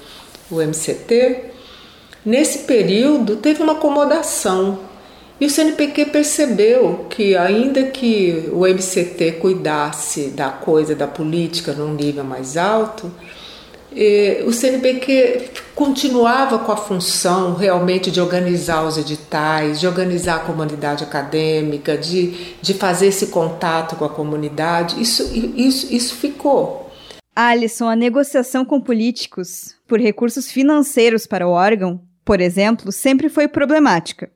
o 0.51 0.62
MCT, 0.62 1.51
nesse 2.25 2.61
período 2.61 3.37
teve 3.37 3.62
uma 3.62 3.75
acomodação. 3.75 4.79
E 5.38 5.44
o 5.44 5.51
CNPq 5.51 6.07
percebeu 6.07 7.07
que, 7.11 7.37
ainda 7.37 7.85
que 7.85 8.49
o 8.53 8.66
MCT 8.66 9.33
cuidasse 9.33 10.29
da 10.29 10.49
coisa 10.49 10.94
da 10.94 11.07
política 11.07 11.72
num 11.75 11.92
nível 11.92 12.25
mais 12.25 12.57
alto, 12.57 13.12
eh, 13.94 14.42
o 14.46 14.53
CNPq 14.53 15.51
continuava 15.75 16.59
com 16.59 16.72
a 16.72 16.77
função 16.77 17.55
realmente 17.55 18.11
de 18.11 18.18
organizar 18.18 18.83
os 18.87 18.96
editais, 18.96 19.79
de 19.79 19.87
organizar 19.87 20.37
a 20.37 20.40
comunidade 20.40 21.05
acadêmica, 21.05 21.99
de, 21.99 22.55
de 22.62 22.72
fazer 22.72 23.09
esse 23.09 23.27
contato 23.27 23.94
com 23.96 24.07
a 24.07 24.09
comunidade. 24.09 25.01
Isso, 25.01 25.22
isso, 25.55 25.92
isso 25.94 26.14
ficou. 26.14 26.90
Alisson, 27.35 27.90
a 27.90 27.94
negociação 27.94 28.64
com 28.64 28.81
políticos 28.81 29.75
por 29.87 30.01
recursos 30.01 30.51
financeiros 30.51 31.27
para 31.27 31.46
o 31.46 31.51
órgão, 31.51 32.01
por 32.25 32.40
exemplo, 32.40 32.90
sempre 32.90 33.29
foi 33.29 33.46
problemática. 33.46 34.31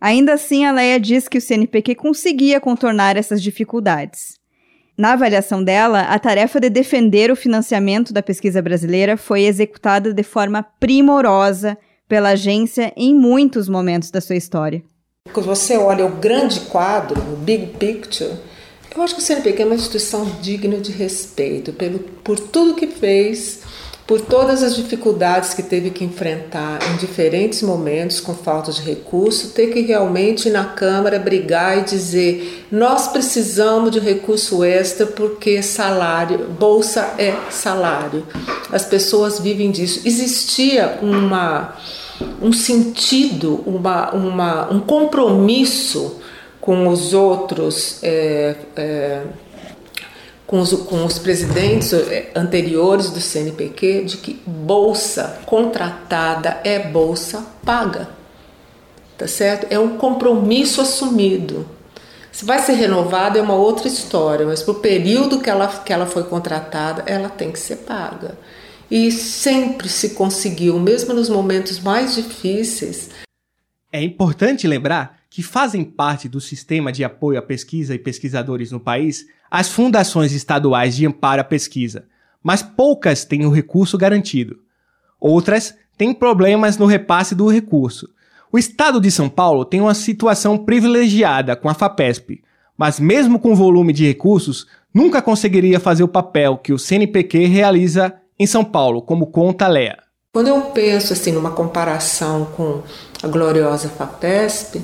Ainda 0.00 0.34
assim, 0.34 0.64
a 0.64 0.72
Leia 0.72 1.00
diz 1.00 1.28
que 1.28 1.38
o 1.38 1.40
CNPq 1.40 1.94
conseguia 1.94 2.60
contornar 2.60 3.16
essas 3.16 3.42
dificuldades. 3.42 4.38
Na 4.96 5.12
avaliação 5.12 5.62
dela, 5.62 6.02
a 6.02 6.18
tarefa 6.18 6.58
de 6.58 6.70
defender 6.70 7.30
o 7.30 7.36
financiamento 7.36 8.12
da 8.12 8.22
pesquisa 8.22 8.62
brasileira 8.62 9.16
foi 9.16 9.42
executada 9.42 10.12
de 10.12 10.22
forma 10.22 10.62
primorosa 10.80 11.76
pela 12.08 12.30
agência 12.30 12.92
em 12.96 13.14
muitos 13.14 13.68
momentos 13.68 14.10
da 14.10 14.20
sua 14.20 14.36
história. 14.36 14.82
Quando 15.32 15.46
você 15.46 15.76
olha 15.76 16.06
o 16.06 16.16
grande 16.16 16.60
quadro, 16.60 17.20
o 17.20 17.36
big 17.36 17.78
picture, 17.78 18.32
eu 18.96 19.02
acho 19.02 19.14
que 19.14 19.20
o 19.20 19.24
CNPq 19.24 19.62
é 19.62 19.66
uma 19.66 19.74
instituição 19.74 20.24
digna 20.40 20.78
de 20.78 20.92
respeito 20.92 21.72
pelo, 21.74 21.98
por 21.98 22.38
tudo 22.40 22.74
que 22.74 22.86
fez 22.86 23.60
por 24.06 24.20
todas 24.20 24.62
as 24.62 24.76
dificuldades 24.76 25.52
que 25.52 25.62
teve 25.62 25.90
que 25.90 26.04
enfrentar 26.04 26.78
em 26.90 26.96
diferentes 26.96 27.60
momentos 27.60 28.20
com 28.20 28.34
falta 28.34 28.70
de 28.70 28.80
recurso, 28.80 29.48
ter 29.48 29.72
que 29.72 29.80
realmente 29.80 30.48
ir 30.48 30.52
na 30.52 30.64
Câmara 30.64 31.18
brigar 31.18 31.78
e 31.78 31.82
dizer: 31.82 32.66
nós 32.70 33.08
precisamos 33.08 33.90
de 33.90 33.98
recurso 33.98 34.62
extra 34.62 35.06
porque 35.06 35.60
salário, 35.60 36.38
bolsa 36.50 37.14
é 37.18 37.34
salário. 37.50 38.24
As 38.70 38.84
pessoas 38.84 39.40
vivem 39.40 39.72
disso. 39.72 40.02
Existia 40.04 40.98
uma, 41.02 41.76
um 42.40 42.52
sentido, 42.52 43.60
uma, 43.66 44.12
uma, 44.12 44.72
um 44.72 44.78
compromisso 44.78 46.20
com 46.60 46.86
os 46.86 47.12
outros. 47.12 47.98
É, 48.04 48.54
é, 48.76 49.22
com 50.46 50.60
os, 50.60 50.72
com 50.72 51.04
os 51.04 51.18
presidentes 51.18 51.92
eh, 51.92 52.30
anteriores 52.34 53.10
do 53.10 53.20
CNPq 53.20 54.04
de 54.04 54.16
que 54.18 54.40
bolsa 54.46 55.40
contratada 55.44 56.60
é 56.62 56.78
bolsa 56.78 57.44
paga. 57.64 58.08
Tá 59.18 59.26
certo? 59.26 59.66
É 59.70 59.78
um 59.78 59.96
compromisso 59.96 60.80
assumido. 60.80 61.66
Se 62.30 62.44
vai 62.44 62.58
ser 62.58 62.74
renovada 62.74 63.38
é 63.38 63.42
uma 63.42 63.54
outra 63.54 63.88
história, 63.88 64.44
mas 64.44 64.62
para 64.62 64.72
o 64.72 64.80
período 64.80 65.40
que 65.40 65.48
ela, 65.48 65.66
que 65.68 65.92
ela 65.92 66.04
foi 66.04 66.22
contratada, 66.24 67.02
ela 67.06 67.30
tem 67.30 67.50
que 67.50 67.58
ser 67.58 67.76
paga. 67.76 68.38
E 68.90 69.10
sempre 69.10 69.88
se 69.88 70.10
conseguiu, 70.10 70.78
mesmo 70.78 71.14
nos 71.14 71.28
momentos 71.28 71.80
mais 71.80 72.14
difíceis. 72.14 73.08
É 73.90 74.02
importante 74.02 74.66
lembrar 74.66 75.18
que 75.36 75.42
fazem 75.42 75.84
parte 75.84 76.30
do 76.30 76.40
sistema 76.40 76.90
de 76.90 77.04
apoio 77.04 77.38
à 77.38 77.42
pesquisa 77.42 77.94
e 77.94 77.98
pesquisadores 77.98 78.72
no 78.72 78.80
país 78.80 79.26
as 79.50 79.68
fundações 79.68 80.32
estaduais 80.32 80.96
de 80.96 81.06
amparo 81.06 81.42
à 81.42 81.44
pesquisa, 81.44 82.06
mas 82.42 82.62
poucas 82.62 83.22
têm 83.22 83.44
o 83.44 83.50
recurso 83.50 83.98
garantido. 83.98 84.56
Outras 85.20 85.74
têm 85.98 86.14
problemas 86.14 86.78
no 86.78 86.86
repasse 86.86 87.34
do 87.34 87.48
recurso. 87.48 88.08
O 88.50 88.56
estado 88.56 88.98
de 88.98 89.10
São 89.10 89.28
Paulo 89.28 89.66
tem 89.66 89.78
uma 89.78 89.92
situação 89.92 90.56
privilegiada 90.56 91.54
com 91.54 91.68
a 91.68 91.74
FAPESP, 91.74 92.42
mas 92.74 92.98
mesmo 92.98 93.38
com 93.38 93.54
volume 93.54 93.92
de 93.92 94.06
recursos, 94.06 94.66
nunca 94.94 95.20
conseguiria 95.20 95.78
fazer 95.78 96.02
o 96.02 96.08
papel 96.08 96.56
que 96.56 96.72
o 96.72 96.78
CNPq 96.78 97.44
realiza 97.44 98.14
em 98.38 98.46
São 98.46 98.64
Paulo, 98.64 99.02
como 99.02 99.26
conta 99.26 99.68
Lea. 99.68 99.98
Quando 100.32 100.48
eu 100.48 100.62
penso 100.72 101.12
assim 101.12 101.32
numa 101.32 101.50
comparação 101.50 102.46
com 102.56 102.82
a 103.22 103.28
gloriosa 103.28 103.90
FAPESP, 103.90 104.82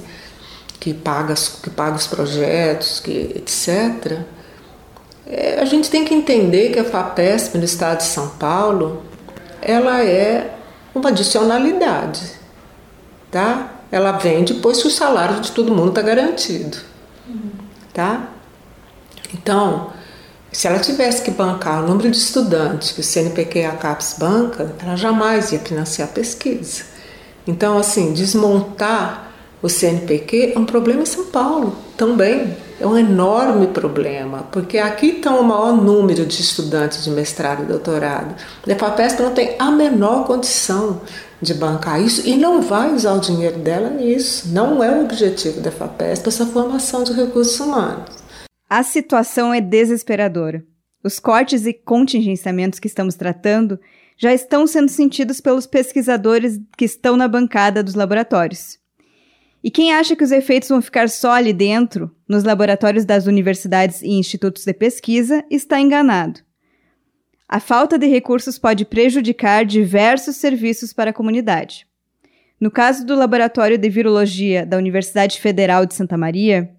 que 0.82 0.92
paga, 0.92 1.34
que 1.62 1.70
paga 1.70 1.94
os 1.94 2.08
projetos, 2.08 2.98
que, 2.98 3.34
etc., 3.36 4.18
é, 5.24 5.60
a 5.60 5.64
gente 5.64 5.88
tem 5.88 6.04
que 6.04 6.12
entender 6.12 6.72
que 6.72 6.80
a 6.80 6.84
FAPESP 6.84 7.56
no 7.56 7.62
estado 7.62 7.98
de 7.98 8.02
São 8.02 8.30
Paulo, 8.30 9.00
ela 9.60 10.02
é 10.02 10.56
uma 10.92 11.10
adicionalidade, 11.10 12.20
tá? 13.30 13.74
Ela 13.92 14.10
vem 14.10 14.42
depois 14.42 14.82
que 14.82 14.88
o 14.88 14.90
salário 14.90 15.40
de 15.40 15.52
todo 15.52 15.72
mundo 15.72 15.90
está 15.90 16.02
garantido, 16.02 16.78
tá? 17.94 18.30
Então, 19.32 19.92
se 20.50 20.66
ela 20.66 20.80
tivesse 20.80 21.22
que 21.22 21.30
bancar 21.30 21.84
o 21.84 21.86
número 21.86 22.10
de 22.10 22.16
estudantes 22.16 22.90
que 22.90 23.00
o 23.00 23.04
CNPq 23.04 23.60
e 23.60 23.64
a 23.66 23.76
CAPES 23.76 24.16
banca, 24.18 24.74
ela 24.82 24.96
jamais 24.96 25.52
ia 25.52 25.60
financiar 25.60 26.08
a 26.08 26.12
pesquisa. 26.12 26.82
Então, 27.46 27.78
assim, 27.78 28.12
desmontar 28.12 29.31
o 29.62 29.68
CNPq 29.68 30.52
é 30.54 30.58
um 30.58 30.66
problema 30.66 31.02
em 31.02 31.06
São 31.06 31.26
Paulo 31.26 31.76
também 31.96 32.56
é 32.80 32.86
um 32.86 32.98
enorme 32.98 33.68
problema, 33.68 34.42
porque 34.50 34.76
aqui 34.76 35.18
está 35.18 35.38
o 35.38 35.44
maior 35.44 35.72
número 35.72 36.26
de 36.26 36.40
estudantes 36.40 37.04
de 37.04 37.10
mestrado 37.10 37.62
e 37.62 37.66
doutorado. 37.66 38.34
A 38.68 38.74
FAPESP 38.74 39.22
não 39.22 39.32
tem 39.32 39.54
a 39.56 39.70
menor 39.70 40.26
condição 40.26 41.00
de 41.40 41.54
bancar 41.54 42.02
isso 42.02 42.26
e 42.26 42.36
não 42.36 42.60
vai 42.60 42.92
usar 42.92 43.12
o 43.12 43.20
dinheiro 43.20 43.60
dela 43.60 43.88
nisso. 43.88 44.48
Não 44.52 44.82
é 44.82 44.90
o 44.90 45.04
objetivo 45.04 45.60
da 45.60 45.70
FAPESP 45.70 46.28
essa 46.28 46.44
formação 46.46 47.04
de 47.04 47.12
recursos 47.12 47.60
humanos. 47.60 48.10
A 48.68 48.82
situação 48.82 49.54
é 49.54 49.60
desesperadora. 49.60 50.64
Os 51.04 51.20
cortes 51.20 51.66
e 51.66 51.72
contingenciamentos 51.72 52.80
que 52.80 52.88
estamos 52.88 53.14
tratando 53.14 53.78
já 54.16 54.34
estão 54.34 54.66
sendo 54.66 54.88
sentidos 54.88 55.40
pelos 55.40 55.66
pesquisadores 55.66 56.60
que 56.76 56.84
estão 56.84 57.16
na 57.16 57.28
bancada 57.28 57.82
dos 57.82 57.94
laboratórios. 57.94 58.81
E 59.62 59.70
quem 59.70 59.92
acha 59.92 60.16
que 60.16 60.24
os 60.24 60.32
efeitos 60.32 60.68
vão 60.68 60.82
ficar 60.82 61.08
só 61.08 61.32
ali 61.32 61.52
dentro, 61.52 62.10
nos 62.28 62.42
laboratórios 62.42 63.04
das 63.04 63.26
universidades 63.26 64.02
e 64.02 64.08
institutos 64.08 64.64
de 64.64 64.72
pesquisa, 64.72 65.44
está 65.50 65.80
enganado. 65.80 66.40
A 67.48 67.60
falta 67.60 67.98
de 67.98 68.06
recursos 68.06 68.58
pode 68.58 68.84
prejudicar 68.84 69.64
diversos 69.64 70.36
serviços 70.36 70.92
para 70.92 71.10
a 71.10 71.12
comunidade. 71.12 71.86
No 72.58 72.70
caso 72.70 73.04
do 73.04 73.14
Laboratório 73.14 73.76
de 73.76 73.88
Virologia 73.88 74.64
da 74.64 74.76
Universidade 74.76 75.40
Federal 75.40 75.84
de 75.84 75.94
Santa 75.94 76.16
Maria, 76.16 76.70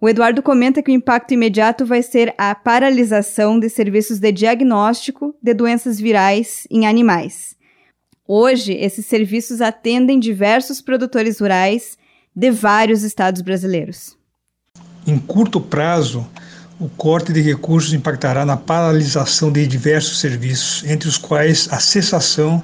o 0.00 0.08
Eduardo 0.08 0.42
comenta 0.42 0.82
que 0.82 0.90
o 0.90 0.94
impacto 0.94 1.32
imediato 1.32 1.84
vai 1.84 2.02
ser 2.02 2.34
a 2.36 2.54
paralisação 2.54 3.58
de 3.58 3.68
serviços 3.68 4.18
de 4.18 4.30
diagnóstico 4.30 5.34
de 5.42 5.54
doenças 5.54 5.98
virais 5.98 6.66
em 6.70 6.86
animais. 6.86 7.56
Hoje, 8.28 8.74
esses 8.74 9.06
serviços 9.06 9.60
atendem 9.60 10.18
diversos 10.18 10.80
produtores 10.80 11.40
rurais 11.40 11.96
de 12.34 12.50
vários 12.50 13.02
estados 13.02 13.42
brasileiros. 13.42 14.16
Em 15.06 15.18
curto 15.18 15.60
prazo, 15.60 16.26
o 16.80 16.88
corte 16.88 17.32
de 17.32 17.40
recursos 17.40 17.92
impactará 17.92 18.44
na 18.44 18.56
paralisação 18.56 19.52
de 19.52 19.66
diversos 19.66 20.18
serviços, 20.18 20.82
entre 20.84 21.08
os 21.08 21.16
quais 21.16 21.68
a 21.70 21.78
cessação 21.78 22.62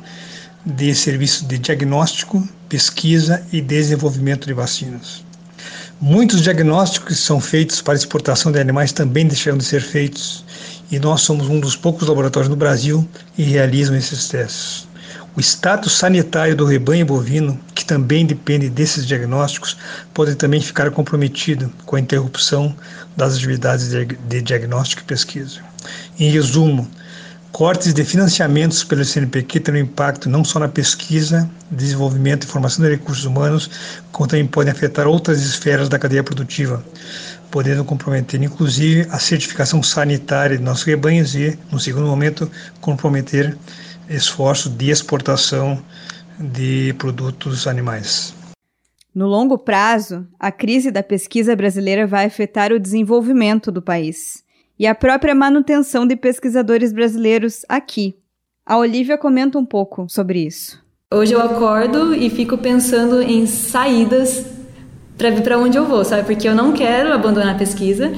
de 0.64 0.94
serviços 0.94 1.46
de 1.46 1.58
diagnóstico, 1.58 2.46
pesquisa 2.68 3.46
e 3.52 3.60
desenvolvimento 3.60 4.46
de 4.46 4.52
vacinas. 4.52 5.24
Muitos 6.00 6.42
diagnósticos 6.42 7.16
que 7.16 7.22
são 7.22 7.40
feitos 7.40 7.80
para 7.82 7.94
exportação 7.94 8.50
de 8.50 8.58
animais 8.58 8.90
também 8.90 9.26
deixarão 9.26 9.58
de 9.58 9.64
ser 9.64 9.82
feitos, 9.82 10.44
e 10.90 10.98
nós 10.98 11.20
somos 11.20 11.48
um 11.48 11.60
dos 11.60 11.76
poucos 11.76 12.08
laboratórios 12.08 12.48
no 12.48 12.56
Brasil 12.56 13.06
que 13.36 13.42
realizam 13.42 13.94
esses 13.94 14.26
testes. 14.28 14.88
O 15.36 15.40
status 15.40 15.92
sanitário 15.92 16.56
do 16.56 16.64
rebanho 16.64 17.06
bovino, 17.06 17.58
que 17.72 17.84
também 17.84 18.26
depende 18.26 18.68
desses 18.68 19.06
diagnósticos, 19.06 19.76
pode 20.12 20.34
também 20.34 20.60
ficar 20.60 20.90
comprometido 20.90 21.72
com 21.86 21.94
a 21.94 22.00
interrupção 22.00 22.74
das 23.16 23.36
atividades 23.36 23.88
de 23.88 24.42
diagnóstico 24.42 25.02
e 25.02 25.04
pesquisa. 25.04 25.60
Em 26.18 26.30
resumo, 26.30 26.90
cortes 27.52 27.94
de 27.94 28.04
financiamentos 28.04 28.82
pelo 28.82 29.04
CNPq 29.04 29.60
terão 29.60 29.78
impacto 29.78 30.28
não 30.28 30.44
só 30.44 30.58
na 30.58 30.68
pesquisa, 30.68 31.48
desenvolvimento 31.70 32.42
e 32.42 32.46
formação 32.46 32.84
de 32.84 32.90
recursos 32.90 33.24
humanos, 33.24 33.70
como 34.10 34.28
também 34.28 34.46
podem 34.46 34.72
afetar 34.72 35.06
outras 35.06 35.40
esferas 35.42 35.88
da 35.88 35.98
cadeia 35.98 36.24
produtiva, 36.24 36.84
podendo 37.52 37.84
comprometer 37.84 38.42
inclusive 38.42 39.06
a 39.10 39.18
certificação 39.20 39.80
sanitária 39.80 40.58
de 40.58 40.62
nossos 40.62 40.84
rebanhos 40.84 41.36
e, 41.36 41.56
no 41.70 41.78
segundo 41.78 42.06
momento, 42.06 42.50
comprometer 42.80 43.56
esforço 44.10 44.68
de 44.68 44.90
exportação 44.90 45.80
de 46.38 46.92
produtos 46.98 47.66
animais. 47.66 48.34
No 49.14 49.26
longo 49.26 49.56
prazo, 49.56 50.26
a 50.38 50.50
crise 50.52 50.90
da 50.90 51.02
pesquisa 51.02 51.54
brasileira 51.54 52.06
vai 52.06 52.26
afetar 52.26 52.72
o 52.72 52.78
desenvolvimento 52.78 53.70
do 53.70 53.80
país 53.80 54.44
e 54.78 54.86
a 54.86 54.94
própria 54.94 55.34
manutenção 55.34 56.06
de 56.06 56.16
pesquisadores 56.16 56.92
brasileiros 56.92 57.64
aqui. 57.68 58.16
A 58.64 58.76
Olivia 58.76 59.16
comenta 59.16 59.58
um 59.58 59.64
pouco 59.64 60.06
sobre 60.08 60.46
isso. 60.46 60.80
Hoje 61.12 61.32
eu 61.32 61.42
acordo 61.42 62.14
e 62.14 62.30
fico 62.30 62.56
pensando 62.56 63.20
em 63.20 63.46
saídas 63.46 64.44
para 65.18 65.30
vir 65.30 65.42
para 65.42 65.58
onde 65.58 65.76
eu 65.76 65.84
vou, 65.84 66.04
sabe? 66.04 66.24
Porque 66.24 66.48
eu 66.48 66.54
não 66.54 66.72
quero 66.72 67.12
abandonar 67.12 67.54
a 67.54 67.58
pesquisa. 67.58 68.10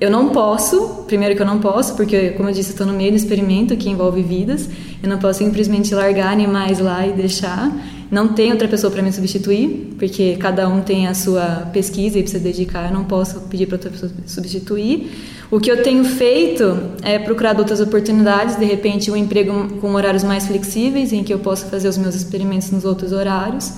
Eu 0.00 0.10
não 0.10 0.30
posso, 0.30 1.04
primeiro 1.06 1.36
que 1.36 1.42
eu 1.42 1.46
não 1.46 1.58
posso, 1.58 1.94
porque, 1.94 2.30
como 2.30 2.48
eu 2.48 2.54
disse, 2.54 2.70
estou 2.70 2.86
no 2.86 2.94
meio 2.94 3.10
do 3.10 3.18
experimento 3.18 3.76
que 3.76 3.90
envolve 3.90 4.22
vidas. 4.22 4.66
Eu 5.02 5.10
não 5.10 5.18
posso 5.18 5.40
simplesmente 5.40 5.94
largar 5.94 6.32
animais 6.32 6.78
lá 6.78 7.06
e 7.06 7.12
deixar. 7.12 7.70
Não 8.10 8.28
tem 8.28 8.50
outra 8.50 8.66
pessoa 8.66 8.90
para 8.90 9.02
me 9.02 9.12
substituir, 9.12 9.94
porque 9.98 10.36
cada 10.38 10.66
um 10.70 10.80
tem 10.80 11.06
a 11.06 11.12
sua 11.12 11.68
pesquisa 11.70 12.18
e 12.18 12.22
precisa 12.22 12.42
dedicar. 12.42 12.88
Eu 12.88 12.94
não 12.94 13.04
posso 13.04 13.40
pedir 13.42 13.66
para 13.66 13.76
outra 13.76 13.90
pessoa 13.90 14.10
substituir. 14.26 15.12
O 15.50 15.60
que 15.60 15.70
eu 15.70 15.82
tenho 15.82 16.02
feito 16.02 16.78
é 17.02 17.18
procurar 17.18 17.58
outras 17.58 17.78
oportunidades, 17.78 18.56
de 18.56 18.64
repente 18.64 19.10
um 19.10 19.16
emprego 19.16 19.68
com 19.82 19.92
horários 19.92 20.24
mais 20.24 20.46
flexíveis, 20.46 21.12
em 21.12 21.22
que 21.22 21.34
eu 21.34 21.40
possa 21.40 21.66
fazer 21.66 21.88
os 21.88 21.98
meus 21.98 22.14
experimentos 22.14 22.70
nos 22.70 22.86
outros 22.86 23.12
horários 23.12 23.74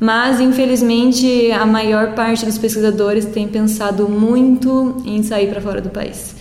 mas, 0.00 0.40
infelizmente, 0.40 1.50
a 1.50 1.66
maior 1.66 2.14
parte 2.14 2.46
dos 2.46 2.56
pesquisadores 2.56 3.24
tem 3.26 3.48
pensado 3.48 4.08
muito 4.08 4.96
em 5.04 5.22
sair 5.22 5.48
para 5.48 5.60
fora 5.60 5.80
do 5.80 5.90
país. 5.90 6.36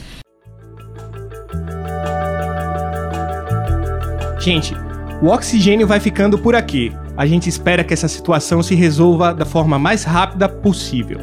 Gente, 4.40 4.76
o 5.22 5.28
oxigênio 5.28 5.88
vai 5.88 6.00
ficando 6.00 6.38
por 6.38 6.56
aqui. 6.56 6.92
A 7.18 7.26
gente 7.26 7.50
espera 7.50 7.84
que 7.84 7.94
essa 7.94 8.08
situação 8.08 8.62
se 8.62 8.76
resolva 8.76 9.34
da 9.34 9.44
forma 9.44 9.80
mais 9.80 10.04
rápida 10.04 10.48
possível. 10.48 11.20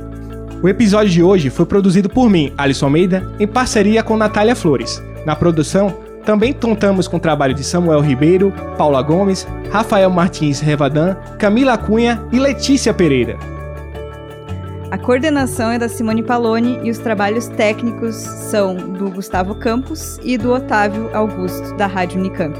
O 0.60 0.68
episódio 0.68 1.12
de 1.12 1.22
hoje 1.22 1.50
foi 1.50 1.64
produzido 1.64 2.08
por 2.08 2.28
mim, 2.28 2.52
Alisson 2.58 2.86
Almeida, 2.86 3.32
em 3.38 3.46
parceria 3.46 4.02
com 4.02 4.16
Natália 4.16 4.56
Flores. 4.56 5.00
Na 5.24 5.36
produção, 5.36 5.94
também 6.24 6.52
contamos 6.52 7.06
com 7.06 7.18
o 7.18 7.20
trabalho 7.20 7.54
de 7.54 7.62
Samuel 7.62 8.00
Ribeiro, 8.00 8.52
Paula 8.78 9.02
Gomes, 9.02 9.46
Rafael 9.70 10.10
Martins 10.10 10.60
Revadan, 10.60 11.14
Camila 11.38 11.76
Cunha 11.76 12.22
e 12.32 12.38
Letícia 12.38 12.94
Pereira. 12.94 13.36
A 14.90 14.98
coordenação 14.98 15.70
é 15.70 15.78
da 15.78 15.88
Simone 15.88 16.22
Paloni 16.22 16.78
e 16.82 16.90
os 16.90 16.98
trabalhos 16.98 17.48
técnicos 17.48 18.14
são 18.14 18.76
do 18.76 19.10
Gustavo 19.10 19.54
Campos 19.56 20.18
e 20.22 20.38
do 20.38 20.52
Otávio 20.52 21.10
Augusto, 21.12 21.74
da 21.76 21.86
Rádio 21.86 22.20
Unicamp. 22.20 22.58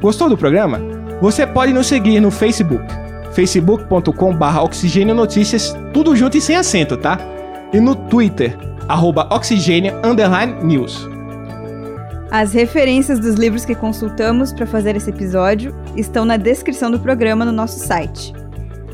Gostou 0.00 0.28
do 0.28 0.36
programa? 0.36 0.80
Você 1.20 1.46
pode 1.46 1.72
nos 1.72 1.86
seguir 1.86 2.20
no 2.20 2.30
Facebook, 2.30 2.84
facebook.com.br 3.32 4.58
oxigênio 4.60 5.14
notícias, 5.14 5.76
tudo 5.92 6.14
junto 6.14 6.36
e 6.36 6.40
sem 6.40 6.56
acento, 6.56 6.96
tá? 6.96 7.18
E 7.72 7.80
no 7.80 7.94
Twitter, 7.94 8.56
arroba 8.88 9.28
oxigênio 9.30 9.94
news. 10.62 11.17
As 12.30 12.52
referências 12.52 13.18
dos 13.18 13.36
livros 13.36 13.64
que 13.64 13.74
consultamos 13.74 14.52
para 14.52 14.66
fazer 14.66 14.94
esse 14.94 15.08
episódio 15.08 15.74
estão 15.96 16.26
na 16.26 16.36
descrição 16.36 16.90
do 16.90 17.00
programa 17.00 17.42
no 17.42 17.52
nosso 17.52 17.78
site. 17.78 18.34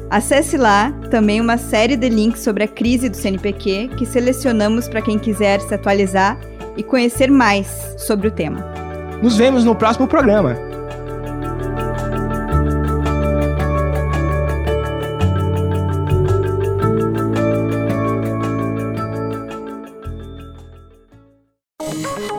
Acesse 0.08 0.56
lá 0.56 0.92
também 1.10 1.40
uma 1.40 1.58
série 1.58 1.96
de 1.96 2.08
links 2.08 2.42
sobre 2.42 2.62
a 2.62 2.68
crise 2.68 3.08
do 3.08 3.16
CNPq 3.16 3.90
que 3.98 4.06
selecionamos 4.06 4.88
para 4.88 5.02
quem 5.02 5.18
quiser 5.18 5.60
se 5.60 5.74
atualizar 5.74 6.38
e 6.76 6.82
conhecer 6.84 7.28
mais 7.28 7.66
sobre 7.98 8.28
o 8.28 8.30
tema. 8.30 8.64
Nos 9.20 9.36
vemos 9.36 9.64
no 9.64 9.74
próximo 9.74 10.06
programa. 10.06 10.56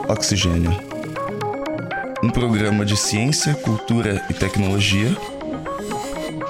Oxigênio. 0.08 0.70
Um 2.22 2.30
programa 2.30 2.84
de 2.84 2.96
ciência, 2.96 3.54
cultura 3.54 4.24
e 4.30 4.34
tecnologia 4.34 5.10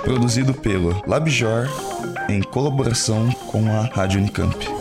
produzido 0.04 0.54
pelo 0.54 1.02
LabJor 1.06 1.68
em 2.28 2.40
colaboração 2.40 3.30
com 3.48 3.66
a 3.68 3.86
Rádio 3.86 4.20
Unicamp. 4.20 4.75